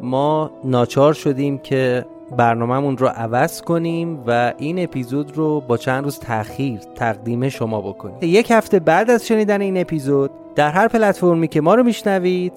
ما 0.00 0.50
ناچار 0.64 1.12
شدیم 1.12 1.58
که 1.58 2.04
برنامهمون 2.36 2.96
رو 2.96 3.06
عوض 3.06 3.62
کنیم 3.62 4.22
و 4.26 4.52
این 4.58 4.82
اپیزود 4.82 5.36
رو 5.36 5.60
با 5.60 5.76
چند 5.76 6.04
روز 6.04 6.18
تاخیر 6.18 6.80
تقدیم 6.94 7.48
شما 7.48 7.80
بکنیم. 7.80 8.16
یک 8.20 8.50
هفته 8.50 8.80
بعد 8.80 9.10
از 9.10 9.26
شنیدن 9.26 9.60
این 9.60 9.76
اپیزود 9.76 10.30
در 10.54 10.70
هر 10.70 10.88
پلتفرمی 10.88 11.48
که 11.48 11.60
ما 11.60 11.74
رو 11.74 11.82
میشنوید 11.82 12.52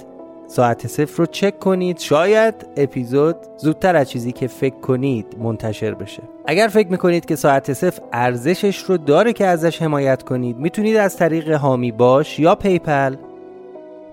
ساعت 0.47 0.87
صفر 0.87 1.17
رو 1.17 1.25
چک 1.25 1.59
کنید. 1.59 1.99
شاید 1.99 2.67
اپیزود 2.77 3.35
زودتر 3.57 3.95
از 3.95 4.09
چیزی 4.09 4.31
که 4.31 4.47
فکر 4.47 4.79
کنید 4.79 5.35
منتشر 5.39 5.93
بشه. 5.93 6.23
اگر 6.45 6.67
فکر 6.67 6.87
می‌کنید 6.87 7.25
که 7.25 7.35
ساعت 7.35 7.73
صفر 7.73 8.01
ارزشش 8.13 8.77
رو 8.77 8.97
داره 8.97 9.33
که 9.33 9.45
ازش 9.45 9.81
حمایت 9.81 10.23
کنید 10.23 10.57
می‌تونید 10.57 10.95
از 10.95 11.17
طریق 11.17 11.51
هامی 11.51 11.91
باش 11.91 12.39
یا 12.39 12.55
پیپل 12.55 13.15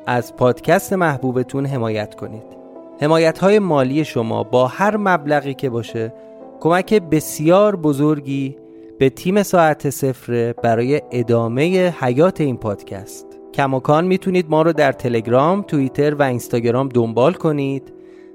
از 0.07 0.37
پادکست 0.37 0.93
محبوبتون 0.93 1.67
حمایت 1.67 2.15
کنید. 2.15 2.62
حمایت 3.03 3.39
های 3.39 3.59
مالی 3.59 4.05
شما 4.05 4.43
با 4.43 4.67
هر 4.67 4.97
مبلغی 4.97 5.55
که 5.55 5.71
باشه 5.71 6.15
کمک 6.61 6.95
بسیار 6.95 7.77
بزرگی 7.77 8.57
به 8.99 9.11
تیم 9.11 9.43
ساعت 9.43 9.91
صفر 9.91 10.55
برای 10.63 11.03
ادامه 11.11 11.95
حیات 12.01 12.41
این 12.41 12.57
پادکست. 12.57 13.27
کماکان 13.55 14.07
می‌تونید 14.07 14.47
ما 14.51 14.63
رو 14.63 14.73
در 14.73 14.93
تلگرام، 14.93 15.63
توییتر 15.63 16.15
و 16.15 16.23
اینستاگرام 16.23 16.89
دنبال 16.89 17.33
کنید 17.33 17.93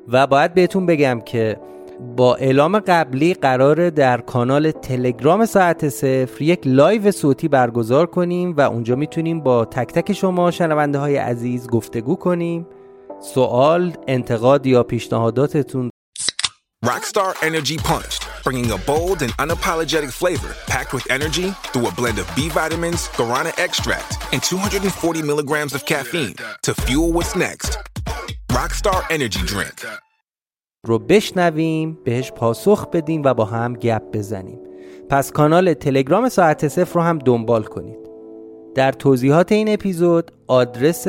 و 0.08 0.28
باید 0.28 0.54
بهتون 0.54 0.86
بگم 0.86 1.22
که 1.26 1.58
با 2.18 2.36
اعلام 2.36 2.80
قبلی 2.80 3.34
قرار 3.34 3.90
در 3.90 4.22
کانال 4.22 4.72
تلگرام 4.72 5.46
ساعت 5.46 5.90
صفر 5.90 6.42
یک 6.42 6.60
لایو 6.66 7.12
صوتی 7.12 7.48
برگزار 7.48 8.06
کنیم 8.06 8.56
و 8.58 8.62
اونجا 8.62 8.96
می‌تونیم 8.96 9.40
با 9.40 9.66
تک 9.66 9.94
تک 9.94 10.14
شما 10.14 10.52
شنونده 10.52 11.00
های 11.00 11.18
عزیز 11.18 11.68
گفتگو 11.68 12.16
کنیم. 12.16 12.68
سوال 13.20 13.98
انتقاد 14.08 14.66
یا 14.66 14.84
پیشنهاداتتون 14.84 15.90
Rockstar 16.86 17.34
Energy 17.42 17.78
Punched, 17.78 18.22
bringing 18.44 18.70
a 18.72 18.78
bold 18.90 19.20
and 19.24 19.32
unapologetic 19.44 20.12
flavor 20.22 20.52
packed 20.68 20.94
with 20.94 21.10
energy 21.10 21.50
through 21.72 21.88
a 21.88 21.92
blend 22.00 22.20
of 22.20 22.28
B 22.36 22.50
vitamins, 22.50 23.02
guarana 23.18 23.52
extract, 23.58 24.12
and 24.32 24.44
240 24.44 25.24
milligrams 25.24 25.74
of 25.74 25.86
caffeine 25.88 26.36
to 26.62 26.76
fuel 26.76 27.12
what's 27.12 27.36
next. 27.36 27.80
Rockstar 28.52 29.02
Energy 29.10 29.44
Drink. 29.52 29.86
رو 30.88 31.00
بشنویم 31.00 31.98
بهش 32.06 32.32
پاسخ 32.32 32.90
بدیم 32.90 33.22
و 33.26 33.34
با 33.34 33.46
هم 33.46 33.74
گپ 33.74 34.02
بزنیم 34.14 34.60
پس 35.10 35.32
کانال 35.32 35.74
تلگرام 35.74 36.30
ساعت 36.30 36.68
صفر 36.68 36.94
رو 36.94 37.02
هم 37.02 37.20
دنبال 37.20 37.64
کنید 37.64 38.00
در 38.76 38.92
توضیحات 38.92 39.52
این 39.52 39.74
اپیزود 39.74 40.32
آدرس 40.48 41.08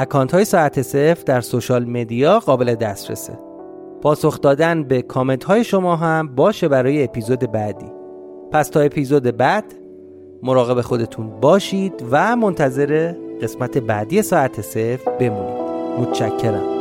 اکانت 0.00 0.34
های 0.34 0.44
ساعت 0.44 0.82
صفر 0.82 1.22
در 1.26 1.40
سوشال 1.40 1.84
مدیا 1.84 2.38
قابل 2.38 2.74
دسترسه. 2.74 3.38
پاسخ 4.02 4.40
دادن 4.40 4.84
به 4.84 5.02
کامنت 5.02 5.44
های 5.44 5.64
شما 5.64 5.96
هم 5.96 6.34
باشه 6.34 6.68
برای 6.68 7.04
اپیزود 7.04 7.52
بعدی. 7.52 7.92
پس 8.52 8.68
تا 8.68 8.80
اپیزود 8.80 9.36
بعد 9.36 9.64
مراقب 10.42 10.80
خودتون 10.80 11.40
باشید 11.40 12.04
و 12.10 12.36
منتظر 12.36 13.12
قسمت 13.42 13.78
بعدی 13.78 14.22
ساعت 14.22 14.60
صفر 14.60 15.10
بمونید. 15.10 15.68
متشکرم. 16.00 16.77